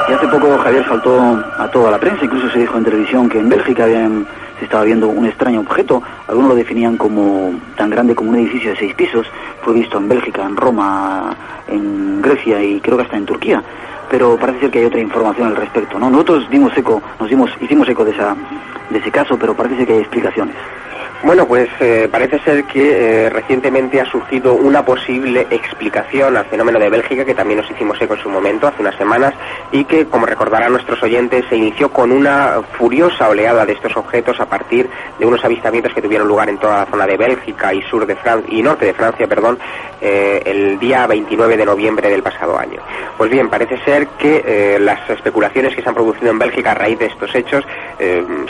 Y 0.08 0.12
hace 0.12 0.28
poco 0.28 0.58
Javier 0.58 0.86
saltó 0.86 1.20
a 1.58 1.68
toda 1.70 1.90
la 1.90 1.98
prensa, 1.98 2.24
incluso 2.24 2.50
se 2.50 2.60
dijo 2.60 2.78
en 2.78 2.84
televisión 2.84 3.28
que 3.28 3.38
en 3.38 3.48
Bélgica 3.48 3.84
habían 3.84 4.26
se 4.58 4.64
estaba 4.64 4.84
viendo 4.84 5.08
un 5.08 5.26
extraño 5.26 5.60
objeto. 5.60 6.02
Algunos 6.26 6.50
lo 6.50 6.54
definían 6.56 6.96
como 6.96 7.52
tan 7.76 7.90
grande 7.90 8.14
como 8.14 8.30
un 8.30 8.36
edificio 8.36 8.70
de 8.70 8.76
seis 8.76 8.94
pisos. 8.94 9.26
Fue 9.62 9.74
visto 9.74 9.98
en 9.98 10.08
Bélgica, 10.08 10.44
en 10.44 10.56
Roma, 10.56 11.36
en 11.68 12.20
Grecia 12.22 12.62
y 12.62 12.80
creo 12.80 12.96
que 12.96 13.04
hasta 13.04 13.16
en 13.16 13.26
Turquía. 13.26 13.62
Pero 14.10 14.36
parece 14.36 14.60
ser 14.60 14.70
que 14.70 14.78
hay 14.80 14.84
otra 14.86 15.00
información 15.00 15.48
al 15.48 15.56
respecto, 15.56 15.98
¿no? 15.98 16.10
Nosotros 16.10 16.48
dimos 16.50 16.76
eco, 16.76 17.02
nos 17.20 17.28
dimos, 17.28 17.50
hicimos 17.60 17.88
eco 17.88 18.04
de 18.04 18.12
esa, 18.12 18.34
de 18.90 18.98
ese 18.98 19.10
caso, 19.10 19.38
pero 19.38 19.54
parece 19.54 19.76
ser 19.76 19.86
que 19.86 19.92
hay 19.94 20.00
explicaciones. 20.00 20.54
Bueno, 21.20 21.46
pues 21.48 21.68
eh, 21.80 22.08
parece 22.10 22.38
ser 22.38 22.62
que 22.64 23.26
eh, 23.26 23.30
recientemente 23.30 24.00
ha 24.00 24.04
surgido 24.04 24.54
una 24.54 24.84
posible 24.84 25.48
explicación 25.50 26.36
al 26.36 26.44
fenómeno 26.44 26.78
de 26.78 26.88
Bélgica, 26.88 27.24
que 27.24 27.34
también 27.34 27.58
nos 27.58 27.68
hicimos 27.68 28.00
eco 28.00 28.14
en 28.14 28.20
su 28.20 28.28
momento, 28.28 28.68
hace 28.68 28.82
unas 28.82 28.94
semanas, 28.94 29.34
y 29.72 29.84
que, 29.84 30.06
como 30.06 30.26
recordarán 30.26 30.70
nuestros 30.70 31.02
oyentes, 31.02 31.44
se 31.48 31.56
inició 31.56 31.90
con 31.90 32.12
una 32.12 32.60
furiosa 32.78 33.28
oleada 33.28 33.66
de 33.66 33.72
estos 33.72 33.96
objetos 33.96 34.38
a 34.38 34.46
partir 34.46 34.88
de 35.18 35.26
unos 35.26 35.44
avistamientos 35.44 35.92
que 35.92 36.00
tuvieron 36.00 36.28
lugar 36.28 36.50
en 36.50 36.58
toda 36.58 36.78
la 36.78 36.86
zona 36.86 37.04
de 37.04 37.16
Bélgica 37.16 37.74
y 37.74 37.82
sur 37.82 38.06
de 38.06 38.14
Francia 38.14 38.56
y 38.56 38.62
norte 38.62 38.86
de 38.86 38.94
Francia, 38.94 39.26
perdón, 39.26 39.58
eh, 40.00 40.40
el 40.46 40.78
día 40.78 41.04
29 41.08 41.56
de 41.56 41.66
noviembre 41.66 42.10
del 42.10 42.22
pasado 42.22 42.56
año. 42.56 42.80
Pues 43.16 43.28
bien, 43.28 43.50
parece 43.50 43.76
ser 43.84 44.06
que 44.18 44.78
las 44.80 45.10
especulaciones 45.10 45.74
que 45.74 45.82
se 45.82 45.88
han 45.88 45.94
producido 45.96 46.30
en 46.30 46.38
Bélgica 46.38 46.70
a 46.70 46.74
raíz 46.74 47.00
de 47.00 47.06
estos 47.06 47.34
hechos 47.34 47.64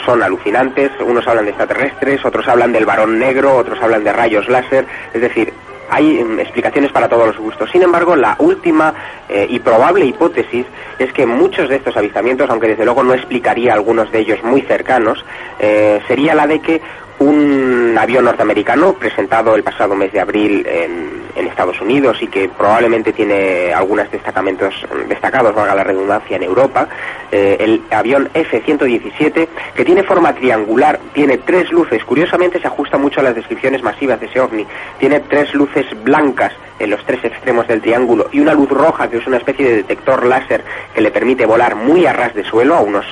son 0.04 0.22
alucinantes. 0.22 0.90
Unos 1.00 1.26
hablan 1.26 1.46
de 1.46 1.52
extraterrestres, 1.52 2.22
otros 2.22 2.46
hablan 2.46 2.57
hablan 2.58 2.72
del 2.72 2.86
varón 2.86 3.20
negro, 3.20 3.56
otros 3.56 3.80
hablan 3.80 4.02
de 4.02 4.12
rayos 4.12 4.48
láser, 4.48 4.84
es 5.14 5.20
decir, 5.20 5.52
hay 5.88 6.24
mm, 6.24 6.40
explicaciones 6.40 6.90
para 6.90 7.08
todos 7.08 7.28
los 7.28 7.38
gustos. 7.38 7.70
Sin 7.70 7.82
embargo, 7.82 8.16
la 8.16 8.34
última 8.40 8.92
eh, 9.28 9.46
y 9.48 9.60
probable 9.60 10.04
hipótesis 10.04 10.66
es 10.98 11.12
que 11.12 11.24
muchos 11.24 11.68
de 11.68 11.76
estos 11.76 11.96
avistamientos, 11.96 12.50
aunque 12.50 12.66
desde 12.66 12.84
luego 12.84 13.04
no 13.04 13.14
explicaría 13.14 13.74
algunos 13.74 14.10
de 14.10 14.18
ellos 14.18 14.42
muy 14.42 14.62
cercanos, 14.62 15.24
eh, 15.60 16.00
sería 16.08 16.34
la 16.34 16.48
de 16.48 16.60
que 16.60 16.80
un 17.20 17.96
avión 17.96 18.24
norteamericano 18.24 18.94
presentado 18.94 19.54
el 19.54 19.62
pasado 19.62 19.94
mes 19.94 20.12
de 20.12 20.20
abril 20.20 20.66
en, 20.66 21.17
Estados 21.36 21.80
Unidos 21.80 22.18
y 22.20 22.28
que 22.28 22.48
probablemente 22.48 23.12
tiene 23.12 23.72
algunos 23.72 24.08
destacamentos 24.10 24.86
destacados, 25.08 25.54
valga 25.54 25.74
la 25.74 25.82
redundancia, 25.82 26.36
en 26.36 26.44
Europa, 26.44 26.88
eh, 27.32 27.56
el 27.58 27.82
avión 27.90 28.30
F-117, 28.32 29.48
que 29.74 29.84
tiene 29.84 30.04
forma 30.04 30.32
triangular, 30.34 31.00
tiene 31.12 31.38
tres 31.38 31.72
luces, 31.72 32.04
curiosamente 32.04 32.60
se 32.60 32.68
ajusta 32.68 32.96
mucho 32.96 33.20
a 33.20 33.24
las 33.24 33.34
descripciones 33.34 33.82
masivas 33.82 34.20
de 34.20 34.26
ese 34.26 34.40
ovni, 34.40 34.64
tiene 34.98 35.18
tres 35.20 35.52
luces 35.54 35.86
blancas 36.04 36.52
en 36.78 36.90
los 36.90 37.04
tres 37.04 37.24
extremos 37.24 37.66
del 37.66 37.80
triángulo 37.80 38.28
y 38.32 38.40
una 38.40 38.54
luz 38.54 38.68
roja 38.70 39.08
que 39.08 39.18
es 39.18 39.26
una 39.26 39.38
especie 39.38 39.68
de 39.68 39.76
detector 39.76 40.24
láser 40.24 40.64
que 40.94 41.00
le 41.00 41.10
permite 41.10 41.46
volar 41.46 41.74
muy 41.74 42.06
a 42.06 42.12
ras 42.12 42.34
de 42.34 42.44
suelo, 42.44 42.74
a 42.74 42.80
unos 42.80 43.06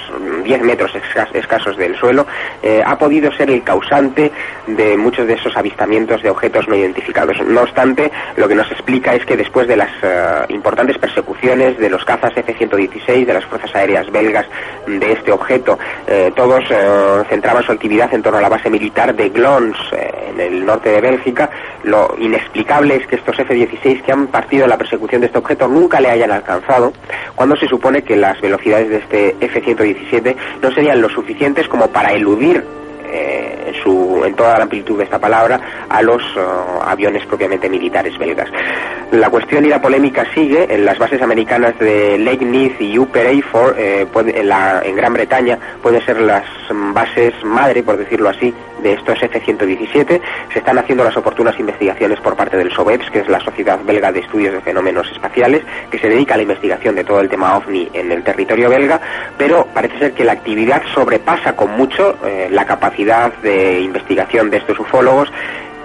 10 0.44 0.62
metros 0.62 0.92
escasos 1.32 1.76
del 1.76 1.96
suelo, 1.96 2.26
eh, 2.62 2.82
ha 2.84 2.96
podido 2.98 3.32
ser 3.32 3.50
el 3.50 3.62
causante 3.62 4.30
de 4.66 4.96
muchos 4.96 5.26
de 5.26 5.34
esos 5.34 5.56
avistamientos 5.56 6.22
de 6.22 6.30
objetos 6.30 6.68
no 6.68 6.74
identificados. 6.74 7.36
No 7.46 7.62
obstante, 7.62 8.10
lo 8.36 8.48
que 8.48 8.54
nos 8.54 8.70
explica 8.70 9.14
es 9.14 9.24
que 9.24 9.36
después 9.36 9.66
de 9.66 9.76
las 9.76 9.90
eh, 10.02 10.44
importantes 10.48 10.98
persecuciones 10.98 11.78
de 11.78 11.90
los 11.90 12.04
cazas 12.04 12.36
F-116, 12.36 13.26
de 13.26 13.34
las 13.34 13.44
fuerzas 13.44 13.74
aéreas 13.74 14.10
belgas 14.10 14.46
de 14.86 15.12
este 15.12 15.32
objeto, 15.32 15.78
eh, 16.06 16.32
todos 16.34 16.64
centraban 17.28 17.62
su 17.62 17.72
actividad 17.72 18.12
en 18.14 18.22
torno 18.22 18.38
a 18.38 18.42
la 18.42 18.48
base 18.48 18.70
militar 18.70 19.14
de 19.14 19.28
Glons, 19.30 19.76
en 19.92 20.40
el 20.40 20.64
norte 20.64 20.90
de 20.90 21.00
Bélgica. 21.00 21.50
Lo 21.82 22.14
inexplicable 22.18 22.96
es 22.96 23.06
que 23.06 23.16
estos 23.16 23.38
16 23.56 24.02
que 24.02 24.12
han 24.12 24.28
partido 24.28 24.64
en 24.64 24.70
la 24.70 24.78
persecución 24.78 25.20
de 25.20 25.28
este 25.28 25.38
objeto 25.38 25.68
nunca 25.68 26.00
le 26.00 26.10
hayan 26.10 26.30
alcanzado, 26.30 26.92
cuando 27.34 27.56
se 27.56 27.66
supone 27.66 28.02
que 28.02 28.16
las 28.16 28.40
velocidades 28.40 28.88
de 28.88 28.96
este 28.98 29.36
F-117 29.40 30.36
no 30.62 30.70
serían 30.72 31.00
lo 31.00 31.08
suficientes 31.08 31.68
como 31.68 31.88
para 31.88 32.12
eludir 32.12 32.64
eh, 33.08 33.72
en, 33.84 34.05
en 34.24 34.34
toda 34.34 34.56
la 34.56 34.64
amplitud 34.64 34.98
de 34.98 35.04
esta 35.04 35.18
palabra 35.18 35.60
a 35.88 36.02
los 36.02 36.22
eh, 36.22 36.40
aviones 36.84 37.26
propiamente 37.26 37.68
militares 37.68 38.16
belgas. 38.18 38.48
La 39.12 39.30
cuestión 39.30 39.64
y 39.64 39.68
la 39.68 39.80
polémica 39.80 40.26
sigue 40.34 40.66
en 40.72 40.84
las 40.84 40.98
bases 40.98 41.22
americanas 41.22 41.78
de 41.78 42.18
Neath 42.18 42.80
y 42.80 42.98
Upper 42.98 43.26
Eyford 43.26 43.74
eh, 43.78 44.06
en 44.84 44.96
Gran 44.96 45.12
Bretaña 45.12 45.58
pueden 45.82 46.04
ser 46.04 46.20
las 46.20 46.44
bases 46.92 47.32
madre, 47.44 47.82
por 47.82 47.96
decirlo 47.96 48.28
así, 48.28 48.52
de 48.82 48.94
estos 48.94 49.22
F-117. 49.22 50.20
Se 50.52 50.58
están 50.58 50.78
haciendo 50.78 51.04
las 51.04 51.16
oportunas 51.16 51.58
investigaciones 51.58 52.20
por 52.20 52.36
parte 52.36 52.56
del 52.56 52.72
SOBEPS, 52.72 53.10
que 53.10 53.20
es 53.20 53.28
la 53.28 53.40
Sociedad 53.40 53.78
Belga 53.84 54.12
de 54.12 54.20
Estudios 54.20 54.52
de 54.52 54.60
Fenómenos 54.60 55.10
Espaciales, 55.10 55.62
que 55.90 55.98
se 55.98 56.08
dedica 56.08 56.34
a 56.34 56.36
la 56.36 56.42
investigación 56.42 56.94
de 56.94 57.04
todo 57.04 57.20
el 57.20 57.28
tema 57.28 57.56
OVNI 57.56 57.90
en 57.92 58.12
el 58.12 58.22
territorio 58.22 58.68
belga, 58.68 59.00
pero 59.38 59.66
parece 59.72 59.98
ser 59.98 60.12
que 60.12 60.24
la 60.24 60.32
actividad 60.32 60.82
sobrepasa 60.94 61.54
con 61.54 61.76
mucho 61.76 62.16
eh, 62.24 62.48
la 62.50 62.64
capacidad 62.64 63.32
de 63.34 63.80
investigación 63.80 64.05
de 64.14 64.56
estos 64.56 64.78
ufólogos 64.78 65.32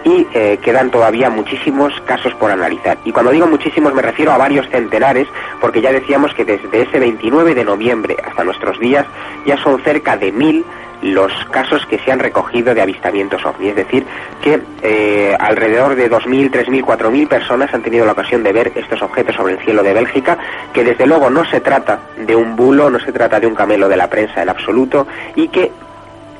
y 0.03 0.27
eh, 0.33 0.57
quedan 0.61 0.89
todavía 0.89 1.29
muchísimos 1.29 1.93
casos 2.05 2.33
por 2.35 2.51
analizar. 2.51 2.97
Y 3.05 3.11
cuando 3.11 3.31
digo 3.31 3.47
muchísimos 3.47 3.93
me 3.93 4.01
refiero 4.01 4.31
a 4.31 4.37
varios 4.37 4.67
centenares, 4.69 5.27
porque 5.59 5.81
ya 5.81 5.91
decíamos 5.91 6.33
que 6.33 6.45
desde 6.45 6.81
ese 6.81 6.99
29 6.99 7.53
de 7.53 7.63
noviembre 7.63 8.17
hasta 8.23 8.43
nuestros 8.43 8.79
días 8.79 9.05
ya 9.45 9.57
son 9.57 9.81
cerca 9.83 10.17
de 10.17 10.31
mil 10.31 10.65
los 11.01 11.31
casos 11.45 11.85
que 11.87 11.97
se 11.99 12.11
han 12.11 12.19
recogido 12.19 12.75
de 12.75 12.81
avistamientos 12.81 13.43
ovni. 13.43 13.69
Es 13.69 13.75
decir, 13.75 14.05
que 14.41 14.61
eh, 14.83 15.35
alrededor 15.39 15.95
de 15.95 16.09
2.000, 16.09 16.51
3.000, 16.51 16.83
4.000 16.83 17.27
personas 17.27 17.73
han 17.73 17.81
tenido 17.81 18.05
la 18.05 18.11
ocasión 18.11 18.43
de 18.43 18.53
ver 18.53 18.71
estos 18.75 19.01
objetos 19.01 19.35
sobre 19.35 19.53
el 19.53 19.59
cielo 19.61 19.81
de 19.81 19.93
Bélgica, 19.93 20.37
que 20.73 20.83
desde 20.83 21.07
luego 21.07 21.29
no 21.31 21.43
se 21.45 21.59
trata 21.59 22.01
de 22.17 22.35
un 22.35 22.55
bulo, 22.55 22.89
no 22.91 22.99
se 22.99 23.11
trata 23.11 23.39
de 23.39 23.47
un 23.47 23.55
camelo 23.55 23.89
de 23.89 23.97
la 23.97 24.09
prensa 24.09 24.43
en 24.43 24.49
absoluto, 24.49 25.07
y 25.35 25.47
que 25.47 25.71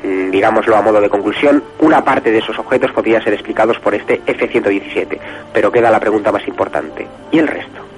digámoslo 0.04 0.76
a 0.76 0.82
modo 0.82 1.02
de 1.02 1.10
conclusión, 1.10 1.64
una 1.80 2.04
parte 2.04 2.32
de 2.32 2.40
esos 2.40 2.58
objetos 2.58 2.92
podría 2.92 3.22
ser 3.22 3.34
explicados 3.34 3.80
por 3.80 3.94
este 3.94 4.22
F-117. 4.26 5.20
Pero 5.54 5.72
queda 5.72 5.92
la 5.92 6.00
pregunta 6.00 6.32
más 6.32 6.48
importante. 6.48 7.08
¿Y 7.32 7.40
el 7.40 7.48
resto? 7.48 7.91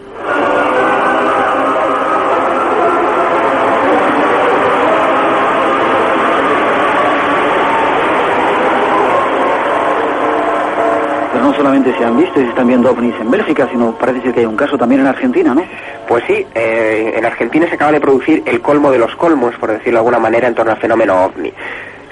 No 11.53 11.57
solamente 11.57 11.95
se 11.95 12.03
han 12.03 12.17
visto 12.17 12.39
y 12.39 12.43
se 12.43 12.49
están 12.49 12.67
viendo 12.67 12.89
ovnis 12.89 13.13
en 13.19 13.29
Bélgica, 13.29 13.67
sino 13.71 13.91
parece 13.91 14.21
ser 14.21 14.33
que 14.33 14.39
hay 14.39 14.45
un 14.45 14.55
caso 14.55 14.77
también 14.77 15.01
en 15.01 15.07
Argentina, 15.07 15.53
¿no? 15.53 15.63
Pues 16.07 16.23
sí, 16.25 16.45
eh, 16.55 17.13
en 17.15 17.25
Argentina 17.25 17.67
se 17.67 17.75
acaba 17.75 17.91
de 17.91 18.01
producir 18.01 18.41
el 18.45 18.59
colmo 18.59 18.91
de 18.91 18.97
los 18.97 19.15
colmos, 19.15 19.55
por 19.55 19.71
decirlo 19.71 19.93
de 19.93 19.97
alguna 19.97 20.19
manera, 20.19 20.47
en 20.47 20.55
torno 20.55 20.71
al 20.71 20.79
fenómeno 20.79 21.25
ovni. 21.25 21.53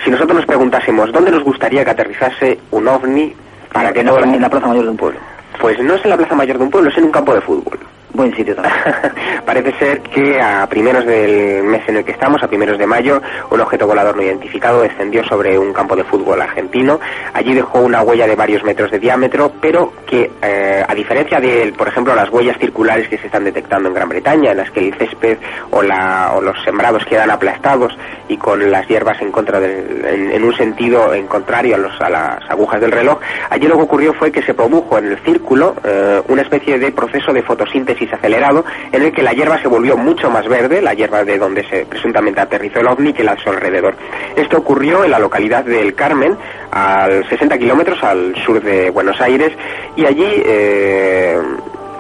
Si 0.04 0.12
nosotros 0.12 0.38
nos 0.38 0.46
preguntásemos 0.46 1.12
dónde 1.12 1.32
nos 1.32 1.44
gustaría 1.44 1.84
que 1.84 1.92
aterrizase 1.92 2.60
un 2.72 2.88
ovni 2.88 3.34
para 3.74 3.92
que 3.92 4.04
no... 4.04 4.18
En 4.20 4.42
la 4.42 4.50
plaza 4.50 4.68
mayor 4.68 4.84
de 4.84 4.92
un 4.92 4.98
pueblo. 4.98 5.20
Pues 5.60 5.80
no 5.80 5.96
es 5.96 6.04
en 6.04 6.10
la 6.12 6.18
plaza 6.18 6.36
mayor 6.36 6.58
de 6.58 6.64
un 6.64 6.70
pueblo, 6.70 6.90
es 6.90 6.98
en 6.98 7.06
un 7.06 7.12
campo 7.12 7.34
de 7.34 7.42
fútbol. 7.42 7.80
Buen 8.14 8.36
sitio. 8.36 8.56
Parece 9.46 9.72
ser 9.80 10.02
que 10.02 10.40
a 10.42 10.68
primeros 10.68 11.06
del 11.06 11.64
mes 11.64 11.82
en 11.88 11.98
el 11.98 12.04
que 12.04 12.12
estamos, 12.12 12.44
a 12.44 12.48
primeros 12.48 12.78
de 12.78 12.86
mayo, 12.86 13.22
un 13.50 13.62
objeto 13.62 13.88
volador 13.88 14.16
no 14.18 14.22
identificado 14.22 14.82
descendió 14.82 15.24
sobre 15.24 15.58
un 15.58 15.72
campo 15.72 15.96
de 15.96 16.04
fútbol 16.04 16.42
argentino. 16.42 17.00
Allí 17.34 17.54
dejó 17.54 17.80
una 17.80 18.02
huella 18.02 18.28
de 18.28 18.36
varios 18.36 18.64
metros 18.64 18.92
de 18.92 19.00
diámetro, 19.00 19.54
pero 19.62 19.94
que, 20.06 20.30
eh, 20.42 20.84
a 20.86 20.94
diferencia 20.94 21.40
de, 21.40 21.74
por 21.78 21.88
ejemplo, 21.88 22.14
las 22.14 22.30
huellas 22.30 22.58
circulares 22.58 23.08
que 23.08 23.18
se 23.18 23.28
están 23.28 23.46
detectando 23.46 23.88
en 23.88 23.96
Gran 23.96 24.10
Bretaña, 24.10 24.52
en 24.52 24.58
las 24.58 24.72
que 24.72 24.82
el 24.82 24.94
césped 24.96 25.38
o, 25.70 25.82
la, 25.82 26.34
o 26.36 26.42
los 26.42 26.62
sembrados 26.64 27.06
quedan 27.06 27.32
aplastados 27.32 27.98
y 28.28 28.38
con 28.38 28.70
las 28.70 28.88
hierbas 28.88 29.22
en 29.22 29.32
contra 29.32 29.60
en, 29.60 30.44
un 30.44 30.56
sentido 30.56 31.14
en 31.14 31.28
contrario 31.28 31.76
a, 31.76 31.78
los, 31.78 32.02
a 32.02 32.10
las 32.10 32.50
agujas 32.50 32.82
del 32.82 32.92
reloj, 32.92 33.20
allí 33.50 33.68
lo 33.68 33.78
que 33.78 33.84
ocurrió 33.84 34.14
fue 34.14 34.32
que 34.32 34.42
se 34.42 34.54
produjo 34.54 34.98
en 34.98 35.08
el 35.08 35.18
círculo 35.20 35.76
eh, 35.84 36.22
una 36.28 36.42
especie 36.42 36.80
de 36.80 36.92
proceso 36.92 37.34
de 37.34 37.42
fotosíntesis 37.42 38.01
acelerado 38.12 38.64
en 38.92 39.02
el 39.02 39.12
que 39.12 39.22
la 39.22 39.34
hierba 39.34 39.62
se 39.62 39.68
volvió 39.68 39.98
mucho 39.98 40.30
más 40.30 40.48
verde, 40.48 40.82
la 40.82 40.94
hierba 40.94 41.24
de 41.24 41.38
donde 41.38 41.68
se 41.68 41.86
presuntamente 41.86 42.40
aterrizó 42.42 42.80
el 42.80 42.88
ovni, 42.88 43.14
que 43.14 43.24
la 43.24 43.38
su 43.38 43.50
alrededor. 43.50 43.96
Esto 44.36 44.58
ocurrió 44.58 45.04
en 45.04 45.12
la 45.12 45.20
localidad 45.20 45.64
del 45.64 45.94
Carmen, 45.94 46.38
al 46.72 47.28
60 47.28 47.58
kilómetros 47.58 48.04
al 48.04 48.36
sur 48.46 48.62
de 48.62 48.90
Buenos 48.90 49.20
Aires, 49.20 49.52
y 49.96 50.06
allí 50.06 50.26
eh, 50.46 51.38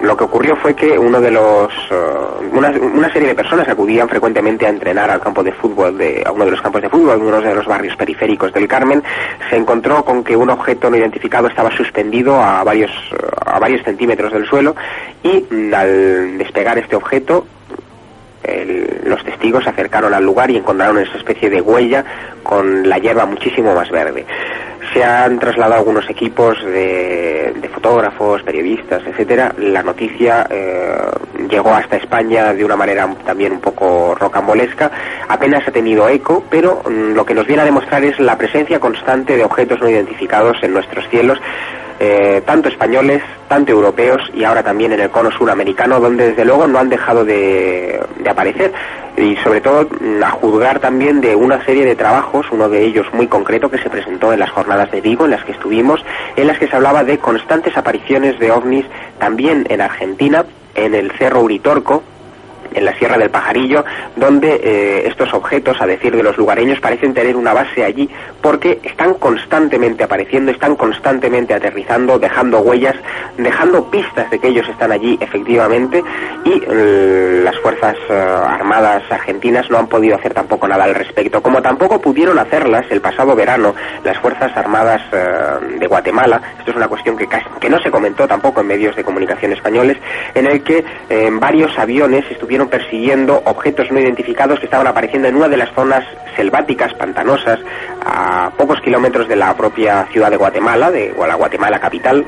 lo 0.02 0.18
que 0.18 0.24
ocurrió 0.24 0.56
fue 0.56 0.76
que 0.76 0.98
uno 0.98 1.22
de 1.22 1.32
los 1.32 1.72
uh, 1.92 2.58
una, 2.58 3.12
serie 3.12 3.30
de 3.30 3.36
personas 3.36 3.68
acudían 3.68 4.10
frecuentemente 4.10 4.66
a 4.66 4.70
entrenar 4.70 5.10
al 5.10 5.20
campo 5.20 5.44
de 5.44 5.52
fútbol 5.52 5.98
de 5.98 6.24
a 6.26 6.32
uno 6.32 6.46
de 6.46 6.52
los 6.52 6.62
campos 6.62 6.82
de 6.82 6.90
fútbol 6.90 7.20
de 7.20 7.28
uno 7.28 7.42
de 7.42 7.56
los 7.56 7.66
barrios 7.66 7.96
periféricos 7.96 8.52
del 8.54 8.68
Carmen. 8.68 9.04
Se 9.50 9.56
encontró 9.56 10.04
con 10.04 10.24
que 10.24 10.36
un 10.36 10.50
objeto 10.50 10.90
no 10.90 10.98
identificado 10.98 11.48
estaba 11.48 11.72
suspendido 11.72 12.40
a 12.42 12.64
varios 12.64 12.92
a 13.46 13.60
varios 13.60 13.84
centímetros 13.84 14.34
del 14.34 14.46
suelo 14.46 14.76
y 15.24 15.46
mm, 15.50 15.74
al 15.74 16.38
despegar 16.38 16.78
este 16.78 16.96
objeto 16.96 17.46
los 19.06 19.24
testigos 19.24 19.64
se 19.64 19.70
acercaron 19.70 20.14
al 20.14 20.24
lugar 20.24 20.50
y 20.50 20.58
encontraron 20.58 20.98
esa 20.98 21.18
especie 21.18 21.50
de 21.50 21.62
huella 21.62 22.04
con 22.42 22.90
la 22.90 22.98
hierba 22.98 23.26
muchísimo 23.26 23.76
más 23.76 23.90
verde 23.92 24.26
se 24.94 25.04
han 25.04 25.40
trasladado 25.40 25.76
algunos 25.76 26.10
equipos 26.10 26.64
de, 26.64 27.70
fotógrafos, 27.74 28.44
periodistas, 28.44 29.02
etcétera. 29.06 29.54
La 29.58 29.82
noticia 29.82 30.46
eh, 30.50 30.98
llegó 31.50 31.74
hasta 31.74 31.98
España 31.98 32.54
de 32.54 32.66
una 32.66 32.76
manera 32.76 33.08
también 33.26 33.54
un 33.54 33.62
poco 33.62 34.16
rocambolesca. 34.16 34.92
Apenas 35.28 35.68
ha 35.68 35.72
tenido 35.72 36.08
eco, 36.10 36.44
pero 36.50 36.82
mm, 36.86 37.14
lo 37.14 37.26
que 37.26 37.34
nos 37.34 37.48
viene 37.48 37.62
a 37.62 37.66
demostrar 37.66 38.04
es 38.04 38.20
la 38.20 38.38
presencia 38.38 38.80
constante 38.80 39.38
de 39.38 39.44
objetos 39.44 39.80
no 39.82 39.90
identificados 39.90 40.58
en 40.62 40.74
nuestros 40.74 41.08
cielos 41.10 41.40
eh, 42.04 42.42
tanto 42.48 42.68
españoles, 42.68 43.22
tanto 43.48 43.74
europeos 43.74 44.22
y 44.34 44.44
ahora 44.44 44.64
también 44.64 44.92
en 44.92 45.02
el 45.02 45.12
cono 45.12 45.30
suramericano, 45.30 46.00
donde 46.00 46.30
desde 46.30 46.44
luego 46.46 46.66
no 46.66 46.80
han 46.80 46.90
dejado 46.90 47.24
de, 47.24 48.02
aparecer. 48.28 48.74
Y 49.16 49.36
sobre 49.36 49.62
todo 49.62 49.88
mm, 50.00 50.24
a 50.24 50.32
juzgar 50.32 50.80
también 50.80 51.22
de 51.22 51.36
una 51.36 51.64
serie 51.64 51.86
de 51.86 51.96
trabajos, 51.96 52.48
uno 52.50 52.70
de 52.70 52.84
ellos 52.84 53.06
muy 53.14 53.28
concreto 53.28 53.70
que 53.70 53.78
se 53.78 53.92
presentó 53.92 54.34
en 54.34 54.40
las 54.40 54.50
jornadas 54.50 54.71
de 54.78 55.02
Vigo, 55.02 55.26
en 55.26 55.32
las 55.32 55.44
que 55.44 55.52
estuvimos, 55.52 56.04
en 56.36 56.48
las 56.48 56.58
que 56.58 56.68
se 56.68 56.76
hablaba 56.76 57.04
de 57.04 57.18
constantes 57.18 57.76
apariciones 57.76 58.40
de 58.40 58.52
ovnis 58.52 58.86
también 59.20 59.66
en 59.70 59.82
Argentina, 59.82 60.46
en 60.76 60.96
el 60.96 61.12
Cerro 61.12 61.42
Uritorco, 61.42 62.04
en 62.74 62.86
la 62.86 62.94
Sierra 62.98 63.18
del 63.18 63.30
Pajarillo, 63.30 63.84
donde 64.16 64.60
eh, 64.64 65.08
estos 65.08 65.34
objetos, 65.34 65.82
a 65.82 65.86
decir 65.86 66.16
de 66.16 66.24
los 66.24 66.38
lugareños, 66.38 66.80
parecen 66.80 67.14
tener 67.14 67.36
una 67.36 67.54
base 67.54 67.84
allí 67.84 68.10
porque 68.42 68.80
están 68.84 69.16
constantemente 69.16 70.04
apareciendo, 70.04 70.52
están 70.52 70.76
constantemente 70.76 71.54
aterrizando, 71.54 72.18
dejando 72.18 72.60
huellas, 72.60 72.96
dejando 73.38 73.90
pistas 73.90 74.30
de 74.32 74.40
que 74.40 74.48
ellos 74.48 74.68
están 74.68 74.92
allí 74.92 75.18
efectivamente 75.22 76.04
y 76.46 76.62
eh, 76.68 77.42
las 77.44 77.58
Fuerzas 77.60 77.96
eh, 78.10 78.14
Armadas 78.14 79.04
argentinas 79.10 79.70
no 79.70 79.78
han 79.78 79.88
podido 79.88 80.16
hacer 80.16 80.34
tampoco 80.34 80.68
nada 80.68 80.86
al 80.86 80.96
respecto, 80.96 81.42
como 81.42 81.62
tampoco 81.62 82.00
pudieron 82.00 82.40
hacerlas 82.40 82.86
el 82.90 83.02
pasado 83.02 83.36
verano 83.36 83.76
las 84.04 84.18
Fuerzas 84.20 84.56
Armadas 84.56 85.02
de 85.12 85.88
Guatemala, 85.88 86.42
esto 86.60 86.72
es 86.72 86.78
una 86.78 86.88
cuestión 86.88 87.18
que, 87.18 87.28
que 87.60 87.70
no 87.70 87.80
se 87.80 87.92
comentó 87.92 88.28
tampoco 88.28 88.62
en 88.62 88.68
medios 88.68 88.96
de 88.96 89.04
comunicación 89.04 89.52
españoles, 89.52 89.98
en 90.34 90.46
el 90.48 90.64
que 90.64 90.84
varios 91.40 91.78
aviones 91.78 92.24
estuvieron 92.30 92.61
persiguiendo 92.70 93.42
objetos 93.46 93.92
no 93.92 94.00
identificados 94.00 94.60
que 94.60 94.66
estaban 94.66 94.88
apareciendo 94.88 95.28
en 95.28 95.36
una 95.36 95.48
de 95.48 95.58
las 95.58 95.72
zonas 95.74 96.04
selváticas, 96.36 96.94
pantanosas, 96.94 97.60
a 98.06 98.52
pocos 98.58 98.80
kilómetros 98.82 99.28
de 99.28 99.36
la 99.36 99.56
propia 99.56 100.06
ciudad 100.12 100.30
de 100.30 100.38
Guatemala, 100.38 100.92
de 100.92 101.14
la 101.28 101.36
Guatemala 101.36 101.80
capital, 101.80 102.26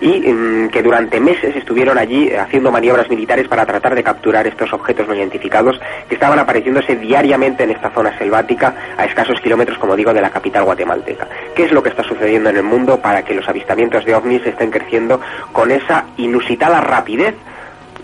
y 0.00 0.32
mm, 0.32 0.68
que 0.68 0.82
durante 0.82 1.20
meses 1.20 1.56
estuvieron 1.56 1.98
allí 1.98 2.32
haciendo 2.34 2.70
maniobras 2.70 3.08
militares 3.10 3.48
para 3.48 3.66
tratar 3.66 3.94
de 3.94 4.02
capturar 4.02 4.46
estos 4.46 4.72
objetos 4.72 5.08
no 5.08 5.14
identificados 5.14 5.80
que 6.08 6.14
estaban 6.14 6.38
apareciéndose 6.38 6.96
diariamente 6.96 7.64
en 7.64 7.70
esta 7.70 7.90
zona 7.90 8.16
selvática 8.18 8.74
a 8.96 9.04
escasos 9.04 9.40
kilómetros, 9.40 9.78
como 9.78 9.96
digo, 9.96 10.12
de 10.12 10.20
la 10.20 10.30
capital 10.30 10.64
guatemalteca. 10.64 11.26
¿Qué 11.54 11.64
es 11.64 11.72
lo 11.72 11.82
que 11.82 11.90
está 11.90 12.02
sucediendo 12.02 12.50
en 12.50 12.56
el 12.56 12.62
mundo 12.62 13.00
para 13.00 13.22
que 13.22 13.34
los 13.34 13.48
avistamientos 13.48 14.04
de 14.04 14.14
ovnis 14.14 14.46
estén 14.46 14.70
creciendo 14.70 15.20
con 15.52 15.70
esa 15.70 16.06
inusitada 16.16 16.80
rapidez 16.80 17.34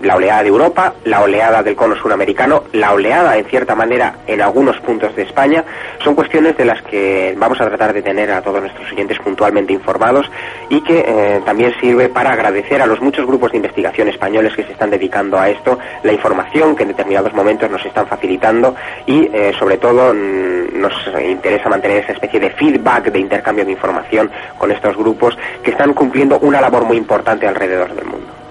la 0.03 0.17
oleada 0.17 0.43
de 0.43 0.49
Europa, 0.49 0.95
la 1.05 1.23
oleada 1.23 1.63
del 1.63 1.77
cono 1.77 1.97
suramericano, 1.97 2.65
la 2.73 2.93
oleada, 2.93 3.37
en 3.37 3.45
cierta 3.47 3.75
manera, 3.75 4.17
en 4.27 4.41
algunos 4.41 4.79
puntos 4.81 5.15
de 5.17 5.23
España, 5.23 5.65
son 6.03 6.15
cuestiones 6.15 6.57
de 6.57 6.65
las 6.65 6.83
que 6.83 7.35
vamos 7.37 7.61
a 7.61 7.67
tratar 7.67 7.93
de 7.93 8.03
tener 8.03 8.31
a 8.31 8.43
todos 8.43 8.61
nuestros 8.61 8.91
oyentes 8.93 9.19
puntualmente 9.19 9.73
informados 9.73 10.31
y 10.69 10.81
que 10.83 11.05
eh, 11.07 11.41
también 11.45 11.75
sirve 11.81 12.09
para 12.09 12.33
agradecer 12.33 12.83
a 12.83 12.87
los 12.87 13.01
muchos 13.01 13.27
grupos 13.27 13.53
de 13.53 13.59
investigación 13.59 14.09
españoles 14.09 14.55
que 14.55 14.65
se 14.65 14.73
están 14.73 14.91
dedicando 14.91 15.39
a 15.39 15.49
esto, 15.49 15.79
la 16.03 16.13
información 16.13 16.77
que 16.77 16.83
en 16.83 16.89
determinados 16.89 17.33
momentos 17.33 17.71
nos 17.71 17.85
están 17.85 18.07
facilitando 18.07 18.75
y, 19.07 19.29
eh, 19.33 19.53
sobre 19.59 19.79
todo, 19.79 20.13
mm, 20.13 20.81
nos 20.81 20.93
interesa 21.25 21.69
mantener 21.69 22.05
esa 22.05 22.13
especie 22.13 22.41
de 22.41 22.51
feedback, 22.51 23.11
de 23.11 23.19
intercambio 23.19 23.65
de 23.65 23.73
información 23.73 24.31
con 24.59 24.71
estos 24.71 24.97
grupos 24.97 25.37
que 25.63 25.71
están 25.71 25.95
cumpliendo 25.95 26.39
una 26.41 26.61
labor 26.61 26.85
muy 26.85 26.97
importante 26.97 27.47
alrededor 27.47 27.95
del 27.95 28.05
mundo. 28.05 28.46